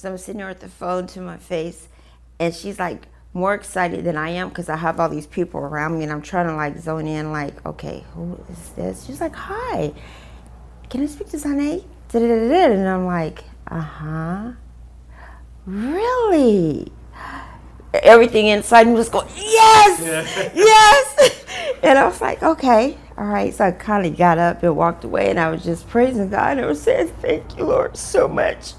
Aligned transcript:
So 0.00 0.08
I'm 0.08 0.16
sitting 0.16 0.38
there 0.38 0.48
with 0.48 0.60
the 0.60 0.68
phone 0.70 1.06
to 1.08 1.20
my 1.20 1.36
face, 1.36 1.86
and 2.38 2.54
she's 2.54 2.78
like 2.78 3.02
more 3.34 3.52
excited 3.52 4.02
than 4.02 4.16
I 4.16 4.30
am 4.30 4.48
because 4.48 4.70
I 4.70 4.76
have 4.76 4.98
all 4.98 5.10
these 5.10 5.26
people 5.26 5.60
around 5.60 5.98
me, 5.98 6.04
and 6.04 6.10
I'm 6.10 6.22
trying 6.22 6.46
to 6.46 6.54
like 6.54 6.78
zone 6.78 7.06
in, 7.06 7.32
like, 7.32 7.66
okay, 7.66 8.06
who 8.14 8.42
is 8.48 8.70
this? 8.70 9.04
She's 9.04 9.20
like, 9.20 9.34
hi, 9.34 9.92
can 10.88 11.02
I 11.02 11.06
speak 11.06 11.28
to 11.28 11.38
Zane? 11.38 11.84
And 12.14 12.88
I'm 12.88 13.04
like, 13.04 13.44
uh 13.70 13.78
huh. 13.78 14.52
Really? 15.66 16.90
Everything 17.92 18.46
inside 18.46 18.86
me 18.86 18.94
was 18.94 19.10
going, 19.10 19.28
yes, 19.36 20.00
yes. 20.54 21.44
and 21.82 21.98
I 21.98 22.06
was 22.06 22.22
like, 22.22 22.42
okay, 22.42 22.96
all 23.18 23.26
right. 23.26 23.52
So 23.52 23.66
I 23.66 23.72
kind 23.72 24.06
of 24.06 24.16
got 24.16 24.38
up 24.38 24.62
and 24.62 24.74
walked 24.74 25.04
away, 25.04 25.28
and 25.28 25.38
I 25.38 25.50
was 25.50 25.62
just 25.62 25.86
praising 25.90 26.30
God. 26.30 26.52
And 26.52 26.62
I 26.62 26.66
was 26.66 26.80
saying, 26.80 27.08
thank 27.20 27.58
you, 27.58 27.64
Lord, 27.64 27.98
so 27.98 28.26
much. 28.26 28.72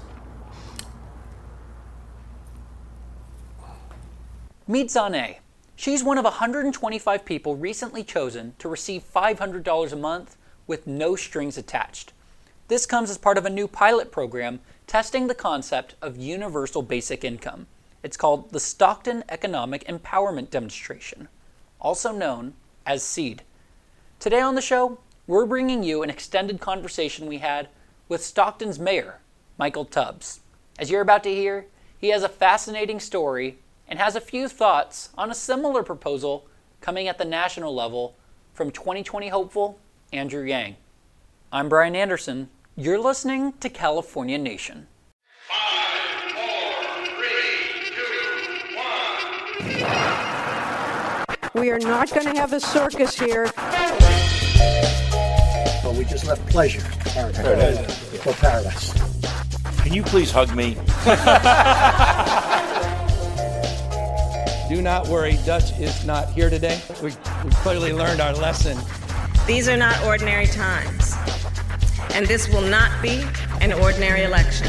Meet 4.68 4.92
Zane. 4.92 5.36
She's 5.74 6.04
one 6.04 6.18
of 6.18 6.24
125 6.24 7.24
people 7.24 7.56
recently 7.56 8.04
chosen 8.04 8.54
to 8.60 8.68
receive 8.68 9.02
$500 9.02 9.92
a 9.92 9.96
month 9.96 10.36
with 10.68 10.86
no 10.86 11.16
strings 11.16 11.58
attached. 11.58 12.12
This 12.68 12.86
comes 12.86 13.10
as 13.10 13.18
part 13.18 13.36
of 13.36 13.44
a 13.44 13.50
new 13.50 13.66
pilot 13.66 14.12
program 14.12 14.60
testing 14.86 15.26
the 15.26 15.34
concept 15.34 15.96
of 16.00 16.16
universal 16.16 16.80
basic 16.80 17.24
income. 17.24 17.66
It's 18.04 18.16
called 18.16 18.52
the 18.52 18.60
Stockton 18.60 19.24
Economic 19.28 19.84
Empowerment 19.88 20.50
Demonstration, 20.50 21.26
also 21.80 22.12
known 22.12 22.54
as 22.86 23.02
SEED. 23.02 23.42
Today 24.20 24.40
on 24.40 24.54
the 24.54 24.62
show, 24.62 25.00
we're 25.26 25.44
bringing 25.44 25.82
you 25.82 26.04
an 26.04 26.10
extended 26.10 26.60
conversation 26.60 27.26
we 27.26 27.38
had 27.38 27.68
with 28.08 28.22
Stockton's 28.22 28.78
mayor, 28.78 29.18
Michael 29.58 29.84
Tubbs. 29.84 30.38
As 30.78 30.88
you're 30.88 31.00
about 31.00 31.24
to 31.24 31.34
hear, 31.34 31.66
he 31.98 32.10
has 32.10 32.22
a 32.22 32.28
fascinating 32.28 33.00
story 33.00 33.58
and 33.92 33.98
has 33.98 34.16
a 34.16 34.20
few 34.22 34.48
thoughts 34.48 35.10
on 35.18 35.30
a 35.30 35.34
similar 35.34 35.82
proposal 35.82 36.48
coming 36.80 37.08
at 37.08 37.18
the 37.18 37.26
national 37.26 37.74
level 37.74 38.16
from 38.54 38.70
2020 38.70 39.28
hopeful 39.28 39.78
Andrew 40.14 40.44
Yang. 40.44 40.76
I'm 41.52 41.68
Bryan 41.68 41.94
Anderson. 41.94 42.48
You're 42.74 42.98
listening 42.98 43.52
to 43.60 43.68
California 43.68 44.38
Nation. 44.38 44.86
Five, 45.46 46.32
four, 46.32 47.04
three, 47.18 47.92
two, 47.92 48.78
one. 49.76 51.62
We 51.62 51.70
are 51.70 51.78
not 51.78 52.08
going 52.08 52.32
to 52.32 52.40
have 52.40 52.54
a 52.54 52.60
circus 52.60 53.18
here. 53.18 53.52
But 55.82 55.94
we 55.98 56.06
just 56.06 56.26
left 56.26 56.48
pleasure. 56.48 56.80
Paradise. 57.10 57.98
For 58.22 58.32
paradise. 58.32 58.94
Can 59.82 59.92
you 59.92 60.02
please 60.02 60.30
hug 60.30 60.56
me? 60.56 60.78
Do 64.72 64.80
not 64.80 65.06
worry, 65.06 65.38
Dutch 65.44 65.78
is 65.78 66.02
not 66.06 66.30
here 66.30 66.48
today. 66.48 66.80
We, 67.02 67.10
we 67.44 67.50
clearly 67.50 67.92
learned 67.92 68.22
our 68.22 68.32
lesson. 68.32 68.78
These 69.46 69.68
are 69.68 69.76
not 69.76 70.02
ordinary 70.02 70.46
times, 70.46 71.14
and 72.14 72.24
this 72.26 72.48
will 72.48 72.62
not 72.62 72.90
be 73.02 73.22
an 73.60 73.74
ordinary 73.74 74.22
election. 74.22 74.68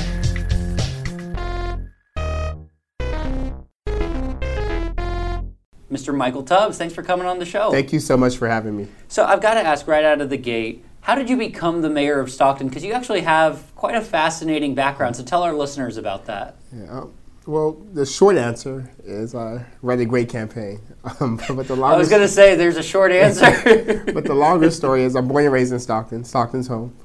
Mr. 5.89 6.13
Michael 6.13 6.43
Tubbs, 6.43 6.77
thanks 6.77 6.93
for 6.93 7.01
coming 7.01 7.25
on 7.25 7.39
the 7.39 7.45
show. 7.45 7.71
Thank 7.71 7.93
you 7.93 8.01
so 8.01 8.17
much 8.17 8.35
for 8.35 8.49
having 8.49 8.75
me. 8.75 8.89
So, 9.07 9.23
I've 9.23 9.41
got 9.41 9.53
to 9.53 9.61
ask 9.61 9.87
right 9.87 10.03
out 10.03 10.19
of 10.19 10.29
the 10.29 10.35
gate 10.35 10.83
how 10.99 11.15
did 11.15 11.29
you 11.29 11.37
become 11.37 11.81
the 11.81 11.89
mayor 11.89 12.19
of 12.19 12.29
Stockton? 12.29 12.67
Because 12.67 12.83
you 12.83 12.91
actually 12.91 13.21
have 13.21 13.73
quite 13.77 13.95
a 13.95 14.01
fascinating 14.01 14.75
background. 14.75 15.15
So, 15.15 15.23
tell 15.23 15.43
our 15.43 15.53
listeners 15.53 15.95
about 15.95 16.25
that. 16.25 16.57
Yeah, 16.73 17.05
well, 17.45 17.73
the 17.93 18.05
short 18.05 18.37
answer 18.37 18.89
is 19.03 19.35
I 19.35 19.65
ran 19.81 19.99
a 19.99 20.05
great 20.05 20.29
campaign. 20.29 20.81
Um, 21.19 21.35
but 21.35 21.67
the 21.67 21.75
I 21.75 21.97
was 21.97 22.07
going 22.07 22.21
to 22.21 22.29
say 22.29 22.55
there's 22.55 22.77
a 22.77 22.83
short 22.83 23.11
answer. 23.11 24.03
but 24.13 24.23
the 24.23 24.33
longer 24.33 24.71
story 24.71 25.03
is 25.03 25.15
I'm 25.15 25.27
born 25.27 25.43
and 25.43 25.51
raised 25.51 25.73
in 25.73 25.79
Stockton, 25.79 26.23
Stockton's 26.23 26.67
home. 26.67 26.95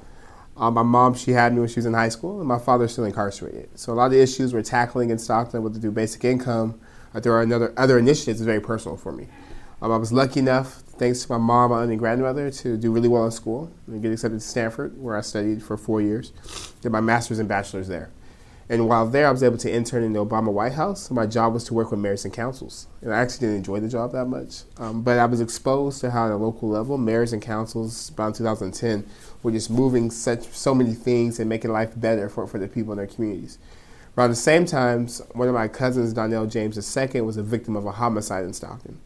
Um, 0.56 0.74
my 0.74 0.84
mom, 0.84 1.14
she 1.14 1.32
had 1.32 1.52
me 1.52 1.58
when 1.58 1.68
she 1.68 1.76
was 1.76 1.86
in 1.86 1.94
high 1.94 2.08
school, 2.08 2.38
and 2.38 2.46
my 2.46 2.60
father's 2.60 2.92
still 2.92 3.04
incarcerated. 3.04 3.76
So 3.76 3.92
a 3.92 3.94
lot 3.94 4.06
of 4.06 4.12
the 4.12 4.20
issues 4.20 4.54
we're 4.54 4.62
tackling 4.62 5.10
in 5.10 5.18
Stockton, 5.18 5.64
whether 5.64 5.80
through 5.80 5.90
basic 5.92 6.24
income, 6.24 6.80
or 7.12 7.20
there 7.20 7.32
are 7.32 7.42
another, 7.42 7.74
other 7.76 7.98
initiatives, 7.98 8.40
is 8.40 8.46
very 8.46 8.60
personal 8.60 8.96
for 8.96 9.10
me. 9.10 9.26
Um, 9.82 9.90
I 9.90 9.96
was 9.96 10.12
lucky 10.12 10.40
enough, 10.40 10.74
thanks 10.98 11.24
to 11.24 11.32
my 11.32 11.38
mom, 11.38 11.70
my 11.70 11.82
aunt, 11.82 11.90
and 11.90 11.98
grandmother, 11.98 12.50
to 12.50 12.76
do 12.76 12.92
really 12.92 13.08
well 13.08 13.24
in 13.24 13.30
school 13.32 13.72
and 13.86 14.00
get 14.00 14.12
accepted 14.12 14.40
to 14.40 14.46
Stanford, 14.46 15.00
where 15.00 15.16
I 15.16 15.20
studied 15.22 15.62
for 15.62 15.76
four 15.76 16.00
years. 16.00 16.32
Did 16.82 16.92
my 16.92 17.00
master's 17.00 17.40
and 17.40 17.48
bachelor's 17.48 17.88
there. 17.88 18.10
And 18.70 18.86
while 18.86 19.06
there, 19.06 19.26
I 19.26 19.30
was 19.30 19.42
able 19.42 19.56
to 19.58 19.72
intern 19.72 20.02
in 20.02 20.12
the 20.12 20.24
Obama 20.24 20.52
White 20.52 20.74
House. 20.74 21.10
My 21.10 21.24
job 21.24 21.54
was 21.54 21.64
to 21.64 21.74
work 21.74 21.90
with 21.90 22.00
mayors 22.00 22.26
and 22.26 22.34
councils. 22.34 22.86
And 23.00 23.14
I 23.14 23.20
actually 23.20 23.46
didn't 23.46 23.56
enjoy 23.56 23.80
the 23.80 23.88
job 23.88 24.12
that 24.12 24.26
much. 24.26 24.64
Um, 24.76 25.00
but 25.00 25.18
I 25.18 25.24
was 25.24 25.40
exposed 25.40 26.02
to 26.02 26.10
how, 26.10 26.26
at 26.26 26.32
a 26.32 26.36
local 26.36 26.68
level, 26.68 26.98
mayors 26.98 27.32
and 27.32 27.40
councils, 27.40 28.10
about 28.10 28.34
2010, 28.34 29.06
were 29.42 29.52
just 29.52 29.70
moving 29.70 30.10
such 30.10 30.44
so 30.48 30.74
many 30.74 30.92
things 30.92 31.40
and 31.40 31.48
making 31.48 31.72
life 31.72 31.98
better 31.98 32.28
for, 32.28 32.46
for 32.46 32.58
the 32.58 32.68
people 32.68 32.92
in 32.92 32.98
their 32.98 33.06
communities. 33.06 33.58
Around 34.18 34.30
the 34.30 34.36
same 34.36 34.66
time, 34.66 35.08
one 35.32 35.48
of 35.48 35.54
my 35.54 35.68
cousins, 35.68 36.12
Donnell 36.12 36.46
James 36.46 36.76
II, 36.76 37.22
was 37.22 37.38
a 37.38 37.42
victim 37.42 37.74
of 37.74 37.86
a 37.86 37.92
homicide 37.92 38.44
in 38.44 38.52
Stockton. 38.52 39.00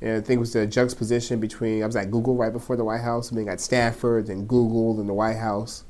And 0.00 0.18
I 0.18 0.20
think 0.20 0.36
it 0.36 0.40
was 0.40 0.52
the 0.52 0.68
juxtaposition 0.68 1.40
between, 1.40 1.82
I 1.82 1.86
was 1.86 1.96
at 1.96 2.12
Google 2.12 2.36
right 2.36 2.52
before 2.52 2.76
the 2.76 2.84
White 2.84 3.00
House, 3.00 3.30
being 3.30 3.48
at 3.48 3.60
Stanford, 3.60 4.28
and 4.28 4.46
Google, 4.46 5.00
and 5.00 5.08
the 5.08 5.14
White 5.14 5.38
House. 5.38 5.82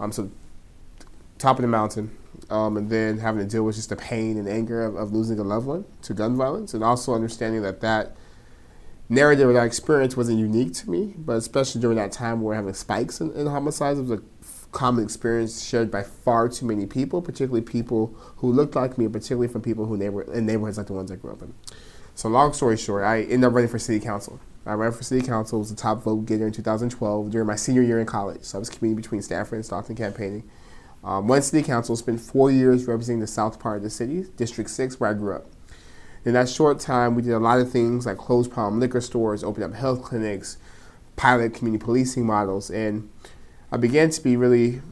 Um, 0.00 0.10
so, 0.10 0.30
top 1.38 1.58
of 1.58 1.62
the 1.62 1.68
mountain 1.68 2.16
um, 2.50 2.76
and 2.76 2.90
then 2.90 3.18
having 3.18 3.42
to 3.42 3.48
deal 3.48 3.64
with 3.64 3.76
just 3.76 3.88
the 3.88 3.96
pain 3.96 4.36
and 4.38 4.48
anger 4.48 4.82
of, 4.82 4.96
of, 4.96 5.12
losing 5.12 5.38
a 5.38 5.42
loved 5.42 5.66
one 5.66 5.84
to 6.02 6.14
gun 6.14 6.36
violence, 6.36 6.74
and 6.74 6.82
also 6.82 7.14
understanding 7.14 7.62
that 7.62 7.80
that 7.80 8.16
narrative 9.08 9.48
or 9.48 9.52
that 9.52 9.66
experience 9.66 10.16
wasn't 10.16 10.38
unique 10.38 10.72
to 10.74 10.90
me, 10.90 11.14
but 11.18 11.36
especially 11.36 11.80
during 11.80 11.96
that 11.96 12.12
time 12.12 12.40
where 12.40 12.50
we're 12.50 12.54
having 12.56 12.74
spikes 12.74 13.20
in, 13.20 13.32
in 13.32 13.46
homicides, 13.46 13.98
it 13.98 14.02
was 14.02 14.12
a 14.12 14.22
common 14.72 15.02
experience 15.04 15.64
shared 15.64 15.90
by 15.90 16.02
far 16.02 16.48
too 16.48 16.64
many 16.66 16.86
people, 16.86 17.20
particularly 17.20 17.62
people 17.62 18.14
who 18.36 18.50
looked 18.52 18.76
like 18.76 18.96
me, 18.98 19.08
particularly 19.08 19.48
from 19.48 19.62
people 19.62 19.86
who 19.86 19.96
neighbor 19.96 20.22
in 20.22 20.46
neighborhoods 20.46 20.78
like 20.78 20.86
the 20.86 20.92
ones 20.92 21.10
I 21.10 21.16
grew 21.16 21.32
up 21.32 21.42
in. 21.42 21.54
So, 22.14 22.28
long 22.28 22.52
story 22.52 22.76
short, 22.76 23.04
I 23.04 23.22
ended 23.22 23.44
up 23.44 23.54
running 23.54 23.70
for 23.70 23.78
city 23.78 23.98
council. 23.98 24.40
I 24.66 24.74
ran 24.74 24.92
for 24.92 25.02
city 25.02 25.26
council, 25.26 25.58
was 25.58 25.70
the 25.70 25.76
top 25.76 26.02
vote 26.02 26.26
getter 26.26 26.46
in 26.46 26.52
2012 26.52 27.30
during 27.30 27.46
my 27.46 27.56
senior 27.56 27.82
year 27.82 27.98
in 27.98 28.06
college. 28.06 28.42
So 28.42 28.58
I 28.58 28.60
was 28.60 28.68
commuting 28.68 28.96
between 28.96 29.22
Stanford 29.22 29.56
and 29.56 29.64
Stockton 29.64 29.96
campaigning. 29.96 30.48
Um, 31.02 31.28
one 31.28 31.42
city 31.42 31.66
council 31.66 31.96
spent 31.96 32.20
four 32.20 32.50
years 32.50 32.86
representing 32.86 33.20
the 33.20 33.26
south 33.26 33.58
part 33.58 33.78
of 33.78 33.82
the 33.82 33.90
city, 33.90 34.26
District 34.36 34.68
6, 34.68 35.00
where 35.00 35.10
I 35.10 35.14
grew 35.14 35.34
up. 35.34 35.46
In 36.24 36.34
that 36.34 36.48
short 36.48 36.78
time, 36.78 37.14
we 37.14 37.22
did 37.22 37.32
a 37.32 37.38
lot 37.38 37.60
of 37.60 37.70
things 37.70 38.04
like 38.04 38.18
close 38.18 38.46
problem 38.46 38.80
liquor 38.80 39.00
stores, 39.00 39.42
open 39.42 39.62
up 39.62 39.72
health 39.72 40.02
clinics, 40.02 40.58
pilot 41.16 41.54
community 41.54 41.82
policing 41.82 42.26
models, 42.26 42.70
and 42.70 43.08
I 43.72 43.78
began 43.78 44.10
to 44.10 44.22
be 44.22 44.36
really 44.36 44.82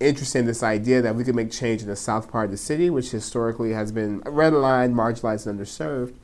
interested 0.00 0.40
in 0.40 0.46
this 0.46 0.62
idea 0.62 1.02
that 1.02 1.14
we 1.14 1.24
could 1.24 1.34
make 1.34 1.50
change 1.50 1.82
in 1.82 1.88
the 1.88 1.96
south 1.96 2.30
part 2.30 2.46
of 2.46 2.50
the 2.50 2.56
city, 2.56 2.88
which 2.88 3.10
historically 3.10 3.72
has 3.72 3.92
been 3.92 4.20
redlined, 4.22 4.94
marginalized, 4.94 5.46
and 5.46 5.58
underserved. 5.58 6.14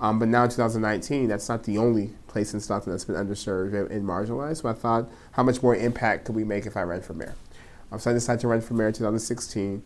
Um, 0.00 0.18
but 0.18 0.28
now 0.28 0.44
in 0.44 0.50
2019, 0.50 1.28
that's 1.28 1.48
not 1.48 1.64
the 1.64 1.78
only 1.78 2.10
place 2.26 2.52
in 2.52 2.60
Stockton 2.60 2.92
that's 2.92 3.04
been 3.04 3.16
underserved 3.16 3.74
and, 3.74 3.90
and 3.90 4.06
marginalized. 4.06 4.62
So 4.62 4.68
I 4.68 4.72
thought, 4.72 5.08
how 5.32 5.42
much 5.42 5.62
more 5.62 5.74
impact 5.74 6.26
could 6.26 6.34
we 6.34 6.44
make 6.44 6.66
if 6.66 6.76
I 6.76 6.82
ran 6.82 7.00
for 7.00 7.14
mayor? 7.14 7.34
Um, 7.90 7.98
so 7.98 8.10
I 8.10 8.14
decided 8.14 8.40
to 8.40 8.48
run 8.48 8.60
for 8.60 8.74
mayor 8.74 8.88
in 8.88 8.94
2016. 8.94 9.82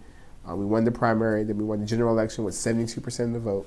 Uh, 0.48 0.56
we 0.56 0.64
won 0.64 0.84
the 0.84 0.90
primary, 0.90 1.44
then 1.44 1.58
we 1.58 1.64
won 1.64 1.80
the 1.80 1.86
general 1.86 2.12
election 2.12 2.44
with 2.44 2.54
72% 2.54 3.20
of 3.20 3.32
the 3.32 3.40
vote. 3.40 3.66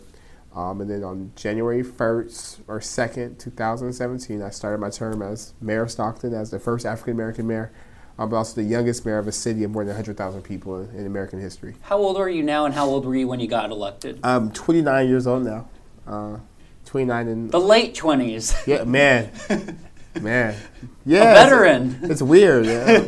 Um, 0.55 0.81
and 0.81 0.89
then 0.89 1.03
on 1.03 1.31
January 1.35 1.83
1st 1.83 2.59
or 2.67 2.79
2nd, 2.79 3.39
2017, 3.39 4.41
I 4.41 4.49
started 4.49 4.79
my 4.79 4.89
term 4.89 5.21
as 5.21 5.53
mayor 5.61 5.83
of 5.83 5.91
Stockton 5.91 6.33
as 6.33 6.51
the 6.51 6.59
first 6.59 6.85
African 6.85 7.13
American 7.13 7.47
mayor, 7.47 7.71
um, 8.19 8.29
but 8.29 8.35
also 8.35 8.55
the 8.55 8.67
youngest 8.67 9.05
mayor 9.05 9.19
of 9.19 9.27
a 9.27 9.31
city 9.31 9.63
of 9.63 9.71
more 9.71 9.83
than 9.83 9.93
100,000 9.93 10.41
people 10.41 10.81
in, 10.81 10.95
in, 10.95 11.05
American 11.05 11.39
history. 11.39 11.75
How 11.83 11.97
old 11.97 12.17
are 12.17 12.29
you 12.29 12.43
now, 12.43 12.65
and 12.65 12.73
how 12.73 12.85
old 12.85 13.05
were 13.05 13.15
you 13.15 13.27
when 13.27 13.39
you 13.39 13.47
got 13.47 13.69
elected? 13.69 14.19
I'm 14.23 14.51
29 14.51 15.07
years 15.07 15.25
old 15.25 15.45
now. 15.45 15.69
Uh, 16.05 16.37
29 16.85 17.27
in 17.27 17.47
the 17.49 17.59
late 17.59 17.95
20s. 17.95 18.67
Yeah, 18.67 18.83
man. 18.83 19.31
Man, 20.19 20.55
yeah, 21.05 21.31
a 21.31 21.33
veteran. 21.33 21.99
It's, 22.01 22.11
it's 22.11 22.21
weird. 22.21 22.65
Yeah. 22.65 22.83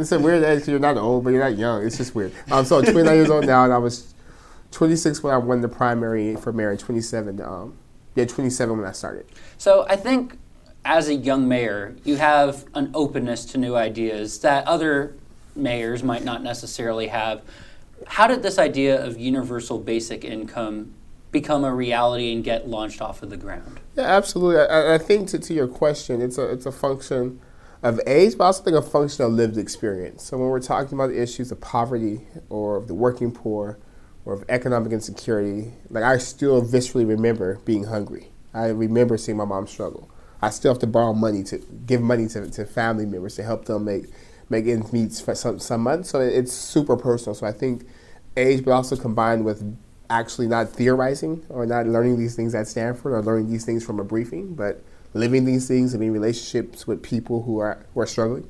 it's 0.00 0.12
a 0.12 0.18
weird 0.18 0.42
age 0.42 0.66
you're 0.66 0.78
not 0.78 0.96
old, 0.96 1.24
but 1.24 1.30
you're 1.30 1.42
not 1.42 1.56
young. 1.56 1.86
It's 1.86 1.96
just 1.96 2.14
weird. 2.14 2.32
Um, 2.50 2.64
so 2.64 2.82
29 2.82 3.14
years 3.14 3.30
old 3.30 3.46
now, 3.46 3.64
and 3.64 3.72
I 3.72 3.78
was 3.78 4.14
26 4.72 5.22
when 5.22 5.32
I 5.32 5.38
won 5.38 5.60
the 5.60 5.68
primary 5.68 6.36
for 6.36 6.52
mayor, 6.52 6.70
and 6.70 6.80
27. 6.80 7.40
Um, 7.40 7.76
yeah, 8.16 8.24
27 8.24 8.78
when 8.78 8.88
I 8.88 8.92
started. 8.92 9.26
So 9.58 9.86
I 9.88 9.96
think 9.96 10.38
as 10.84 11.08
a 11.08 11.14
young 11.14 11.46
mayor, 11.48 11.96
you 12.04 12.16
have 12.16 12.64
an 12.74 12.90
openness 12.94 13.44
to 13.46 13.58
new 13.58 13.76
ideas 13.76 14.40
that 14.40 14.66
other 14.66 15.14
mayors 15.54 16.02
might 16.02 16.24
not 16.24 16.42
necessarily 16.42 17.08
have. 17.08 17.42
How 18.06 18.26
did 18.26 18.42
this 18.42 18.58
idea 18.58 19.02
of 19.04 19.18
universal 19.18 19.78
basic 19.78 20.24
income 20.24 20.92
become 21.40 21.64
a 21.64 21.74
reality 21.74 22.32
and 22.32 22.42
get 22.42 22.66
launched 22.66 23.02
off 23.02 23.22
of 23.22 23.28
the 23.28 23.36
ground? 23.36 23.80
Yeah, 23.94 24.04
absolutely. 24.04 24.60
I, 24.62 24.94
I 24.94 24.98
think 24.98 25.28
to, 25.28 25.38
to 25.38 25.52
your 25.52 25.68
question, 25.68 26.22
it's 26.22 26.38
a 26.38 26.50
it's 26.50 26.66
a 26.66 26.72
function 26.72 27.40
of 27.82 28.00
age, 28.06 28.38
but 28.38 28.44
I 28.44 28.46
also 28.46 28.62
think 28.62 28.76
a 28.76 28.82
function 28.82 29.24
of 29.24 29.32
lived 29.32 29.58
experience. 29.58 30.24
So 30.24 30.38
when 30.38 30.48
we're 30.48 30.60
talking 30.60 30.94
about 30.94 31.08
the 31.08 31.20
issues 31.20 31.52
of 31.52 31.60
poverty 31.60 32.26
or 32.48 32.76
of 32.76 32.88
the 32.88 32.94
working 32.94 33.32
poor 33.32 33.78
or 34.24 34.32
of 34.32 34.44
economic 34.48 34.92
insecurity, 34.92 35.72
like 35.90 36.04
I 36.04 36.16
still 36.18 36.62
viscerally 36.62 37.06
remember 37.06 37.60
being 37.64 37.84
hungry. 37.84 38.32
I 38.54 38.68
remember 38.68 39.18
seeing 39.18 39.36
my 39.36 39.44
mom 39.44 39.66
struggle. 39.66 40.10
I 40.40 40.50
still 40.50 40.72
have 40.72 40.80
to 40.80 40.86
borrow 40.86 41.12
money 41.12 41.42
to 41.44 41.58
give 41.86 42.00
money 42.00 42.28
to, 42.28 42.50
to 42.50 42.64
family 42.64 43.04
members 43.04 43.36
to 43.36 43.42
help 43.42 43.66
them 43.66 43.84
make 43.84 44.06
make 44.48 44.66
ends 44.66 44.92
meet 44.92 45.12
for 45.12 45.34
some, 45.34 45.58
some 45.58 45.82
months. 45.82 46.10
So 46.10 46.20
it's 46.20 46.52
super 46.52 46.96
personal. 46.96 47.34
So 47.34 47.46
I 47.46 47.52
think 47.52 47.86
age, 48.36 48.64
but 48.64 48.72
also 48.72 48.96
combined 48.96 49.44
with 49.44 49.60
actually 50.10 50.46
not 50.46 50.68
theorizing 50.68 51.44
or 51.48 51.66
not 51.66 51.86
learning 51.86 52.18
these 52.18 52.34
things 52.34 52.54
at 52.54 52.68
Stanford 52.68 53.12
or 53.12 53.22
learning 53.22 53.50
these 53.50 53.64
things 53.64 53.84
from 53.84 54.00
a 54.00 54.04
briefing, 54.04 54.54
but 54.54 54.82
living 55.14 55.44
these 55.44 55.66
things 55.66 55.92
and 55.92 56.00
being 56.00 56.12
relationships 56.12 56.86
with 56.86 57.02
people 57.02 57.42
who 57.42 57.58
are 57.58 57.84
who 57.94 58.00
are 58.00 58.06
struggling. 58.06 58.48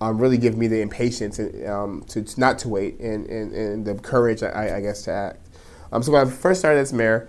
Um, 0.00 0.18
really 0.18 0.38
give 0.38 0.56
me 0.56 0.66
the 0.66 0.80
impatience 0.80 1.38
and, 1.38 1.64
um, 1.68 2.04
to, 2.08 2.22
to, 2.22 2.40
not 2.40 2.58
to 2.60 2.68
wait 2.68 2.98
and, 2.98 3.24
and, 3.26 3.52
and 3.52 3.86
the 3.86 3.94
courage, 3.94 4.42
I, 4.42 4.78
I 4.78 4.80
guess, 4.80 5.02
to 5.04 5.12
act. 5.12 5.48
Um, 5.92 6.02
so 6.02 6.10
when 6.10 6.26
I 6.26 6.28
first 6.28 6.58
started 6.58 6.80
as 6.80 6.92
mayor, 6.92 7.28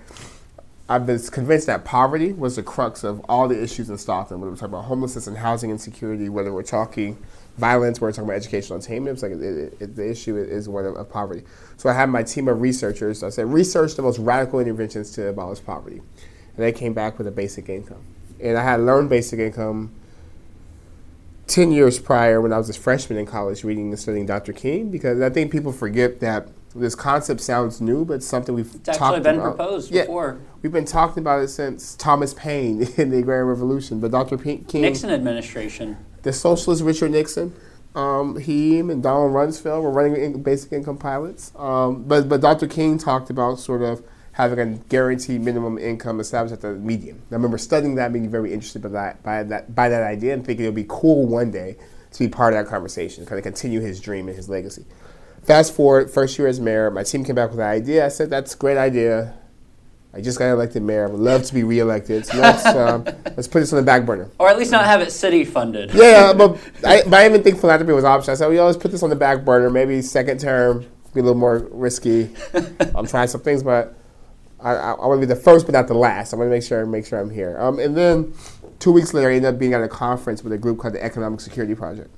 I 0.90 0.98
was 0.98 1.30
convinced 1.30 1.68
that 1.68 1.86
poverty 1.86 2.34
was 2.34 2.56
the 2.56 2.64
crux 2.64 3.04
of 3.04 3.20
all 3.30 3.48
the 3.48 3.62
issues 3.62 3.92
in 3.92 3.98
Stockton. 4.00 4.40
Whether 4.40 4.52
we're 4.52 4.58
talking 4.58 4.74
about 4.74 4.86
homelessness 4.86 5.28
and 5.28 5.38
housing 5.38 5.70
insecurity, 5.70 6.30
whether 6.30 6.52
we're 6.52 6.64
talking 6.64 7.24
violence, 7.58 8.02
we're 8.02 8.12
talking 8.12 8.26
about 8.26 8.36
educational 8.36 8.80
attainment, 8.80 9.16
it's 9.16 9.24
like 9.24 9.34
it, 9.34 9.78
it, 9.80 9.96
the 9.96 10.10
issue 10.10 10.38
is 10.38 10.68
one 10.68 10.86
of, 10.86 10.96
of, 10.96 11.10
poverty. 11.10 11.44
So 11.78 11.90
I 11.90 11.94
had 11.94 12.10
my 12.10 12.24
team 12.24 12.48
of 12.48 12.62
researchers. 12.62 13.24
I 13.24 13.30
said, 13.30 13.46
research 13.48 13.96
the 13.96 14.02
most 14.02 14.20
radical 14.20 14.60
interventions 14.60 15.12
to 15.12 15.28
abolish 15.28 15.64
poverty, 15.64 15.98
and 15.98 16.58
they 16.58 16.72
came 16.72 16.94
back 16.94 17.18
with 17.18 17.28
a 17.28 17.32
basic 17.32 17.70
income. 17.70 18.04
And 18.40 18.58
I 18.58 18.64
had 18.64 18.82
learned 18.82 19.10
basic 19.10 19.40
income 19.40 19.92
10 21.48 21.72
years 21.72 22.00
prior 22.00 22.42
when 22.42 22.52
I 22.52 22.58
was 22.58 22.70
a 22.70 22.74
freshman 22.74 23.20
in 23.20 23.26
college 23.26 23.64
reading 23.64 23.90
and 23.90 24.00
studying 24.00 24.26
Dr. 24.26 24.54
King 24.54 24.90
because 24.90 25.22
I 25.22 25.30
think 25.30 25.52
people 25.52 25.72
forget 25.72 26.20
that 26.22 26.48
this 26.76 26.96
concept 26.96 27.42
sounds 27.42 27.80
new, 27.80 28.04
but 28.04 28.16
it's 28.16 28.26
something 28.26 28.56
we've 28.56 28.74
it's 28.74 28.98
talked 28.98 29.18
actually 29.18 29.20
been 29.22 29.36
about. 29.36 29.58
proposed 29.58 29.92
yeah, 29.92 30.02
before. 30.02 30.40
We've 30.62 30.72
been 30.72 30.86
talking 30.86 31.22
about 31.22 31.44
it 31.44 31.50
since 31.50 31.96
Thomas 31.96 32.34
Paine 32.34 32.88
in 32.98 33.10
the 33.10 33.20
Agrarian 33.20 33.48
Revolution, 33.48 34.00
but 34.00 34.12
Dr. 34.12 34.38
King. 34.38 34.66
Nixon 34.74 35.12
administration. 35.12 35.98
The 36.24 36.34
socialist 36.34 36.84
Richard 36.84 37.12
Nixon, 37.12 37.54
um, 37.96 38.38
he 38.38 38.80
and 38.80 39.04
Donald 39.04 39.34
Rumsfeld 39.34 39.84
were 39.84 39.92
running 39.92 40.16
in 40.16 40.42
basic 40.42 40.72
income 40.72 40.98
pilots. 40.98 41.52
Um, 41.56 42.04
but, 42.04 42.28
but 42.28 42.42
Dr. 42.42 42.68
King 42.68 42.98
talked 42.98 43.30
about 43.30 43.60
sort 43.60 43.82
of 43.82 44.04
having 44.34 44.60
a 44.60 44.66
guaranteed 44.90 45.42
minimum 45.42 45.78
income 45.78 46.20
established 46.20 46.54
at 46.54 46.62
the 46.62 46.74
median. 46.74 47.22
I 47.32 47.36
remember 47.36 47.58
studying 47.58 47.96
that, 47.96 48.12
being 48.12 48.30
very 48.30 48.52
interested 48.52 48.82
by 48.82 48.90
that, 48.90 49.24
by 49.24 49.44
that, 49.44 49.76
by 49.76 49.90
that 49.90 50.02
idea, 50.02 50.34
and 50.34 50.46
thinking 50.46 50.66
it 50.66 50.70
would 50.70 50.76
be 50.76 50.86
cool 50.88 51.28
one 51.28 51.52
day 51.52 51.78
to 52.12 52.20
be 52.20 52.28
part 52.28 52.54
of 52.54 52.64
that 52.64 52.70
conversation, 52.70 53.26
kind 53.26 53.38
of 53.38 53.44
continue 53.44 53.80
his 53.80 54.00
dream 54.00 54.28
and 54.28 54.36
his 54.36 54.50
legacy. 54.50 54.86
Fast 55.44 55.74
forward, 55.74 56.10
first 56.10 56.40
year 56.40 56.48
as 56.48 56.60
mayor, 56.60 56.90
my 56.90 57.04
team 57.04 57.24
came 57.24 57.36
back 57.36 57.52
with 57.52 57.60
an 57.60 57.66
idea. 57.66 58.06
I 58.06 58.08
said, 58.08 58.30
"That's 58.30 58.56
a 58.56 58.58
great 58.58 58.78
idea. 58.78 59.34
I 60.16 60.22
just 60.22 60.38
got 60.38 60.46
elected 60.52 60.84
mayor. 60.84 61.08
I 61.08 61.12
would 61.12 61.20
love 61.20 61.44
to 61.44 61.54
be 61.54 61.64
reelected. 61.64 62.26
So 62.26 62.38
let's 62.38 62.66
um, 62.68 63.04
let's 63.36 63.48
put 63.48 63.62
this 63.62 63.74
on 63.74 63.78
the 63.78 63.86
back 63.86 64.06
burner, 64.06 64.30
or 64.38 64.50
at 64.50 64.58
least 64.58 64.72
not 64.72 64.86
have 64.86 65.02
it 65.02 65.12
city 65.12 65.44
funded." 65.44 65.92
Yeah, 65.94 66.34
but 66.34 66.60
I, 66.86 67.02
but 67.04 67.14
I 67.16 67.26
even 67.26 67.42
think 67.42 67.60
philanthropy 67.60 67.94
was 67.94 68.04
an 68.04 68.12
option. 68.12 68.32
I 68.32 68.36
said, 68.36 68.50
"We 68.50 68.60
always 68.60 68.78
put 68.78 68.92
this 68.92 69.02
on 69.02 69.10
the 69.10 69.16
back 69.16 69.44
burner. 69.44 69.70
Maybe 69.70 70.02
second 70.02 70.40
term, 70.40 70.86
be 71.14 71.20
a 71.20 71.24
little 71.24 71.38
more 71.38 71.68
risky. 71.72 72.30
I'm 72.96 73.08
trying 73.08 73.28
some 73.28 73.42
things, 73.42 73.64
but." 73.64 73.98
I, 74.60 74.76
I, 74.76 74.92
I 74.94 75.08
want 75.08 75.20
to 75.20 75.28
be 75.28 75.34
the 75.34 75.40
first, 75.40 75.66
but 75.66 75.74
not 75.74 75.90
the 75.90 75.94
last. 75.94 76.34
I 76.34 76.38
want 76.38 76.48
to 76.48 76.52
make 76.52 76.64
sure 76.64 76.86
make 76.86 77.06
sure 77.06 77.20
I'm 77.20 77.30
here. 77.30 77.60
Um, 77.60 77.80
and 77.80 77.98
then 77.98 78.34
two 78.80 78.94
weeks 78.94 79.14
later, 79.14 79.30
I 79.30 79.36
ended 79.36 79.54
up 79.54 79.60
being 79.60 79.74
at 79.74 79.84
a 79.84 79.90
conference 79.90 80.42
with 80.42 80.54
a 80.54 80.58
group 80.58 80.80
called 80.80 80.94
the 80.94 81.04
Economic 81.04 81.42
Security 81.42 81.76
Project, 81.76 82.10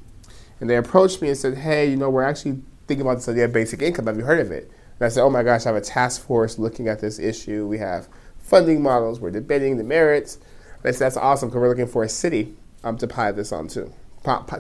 and 0.59 0.69
they 0.69 0.75
approached 0.75 1.23
me 1.23 1.29
and 1.29 1.37
said, 1.37 1.57
"Hey, 1.57 1.89
you 1.89 1.95
know, 1.95 2.11
we're 2.11 2.21
actually 2.21 2.61
thinking 2.85 3.01
about 3.01 3.15
this 3.15 3.27
idea 3.27 3.45
of 3.45 3.53
basic 3.53 3.81
income. 3.81 4.05
Have 4.05 4.17
you 4.17 4.25
heard 4.25 4.39
of 4.39 4.51
it?" 4.51 4.69
And 4.99 5.05
I 5.05 5.09
said, 5.09 5.23
"Oh 5.23 5.29
my 5.29 5.43
gosh, 5.43 5.65
I 5.65 5.69
have 5.69 5.75
a 5.75 5.81
task 5.81 6.21
force 6.21 6.57
looking 6.57 6.87
at 6.87 6.99
this 6.99 7.19
issue. 7.19 7.67
We 7.67 7.77
have 7.79 8.07
funding 8.39 8.81
models. 8.81 9.19
We're 9.19 9.31
debating 9.31 9.77
the 9.77 9.83
merits." 9.83 10.37
I 10.83 10.91
said, 10.91 11.05
"That's 11.05 11.17
awesome 11.17 11.49
because 11.49 11.61
we're 11.61 11.69
looking 11.69 11.87
for 11.87 12.03
a 12.03 12.09
city 12.09 12.55
um, 12.83 12.97
to 12.97 13.07
pilot 13.07 13.37
this 13.37 13.51
on 13.51 13.67
to, 13.69 13.91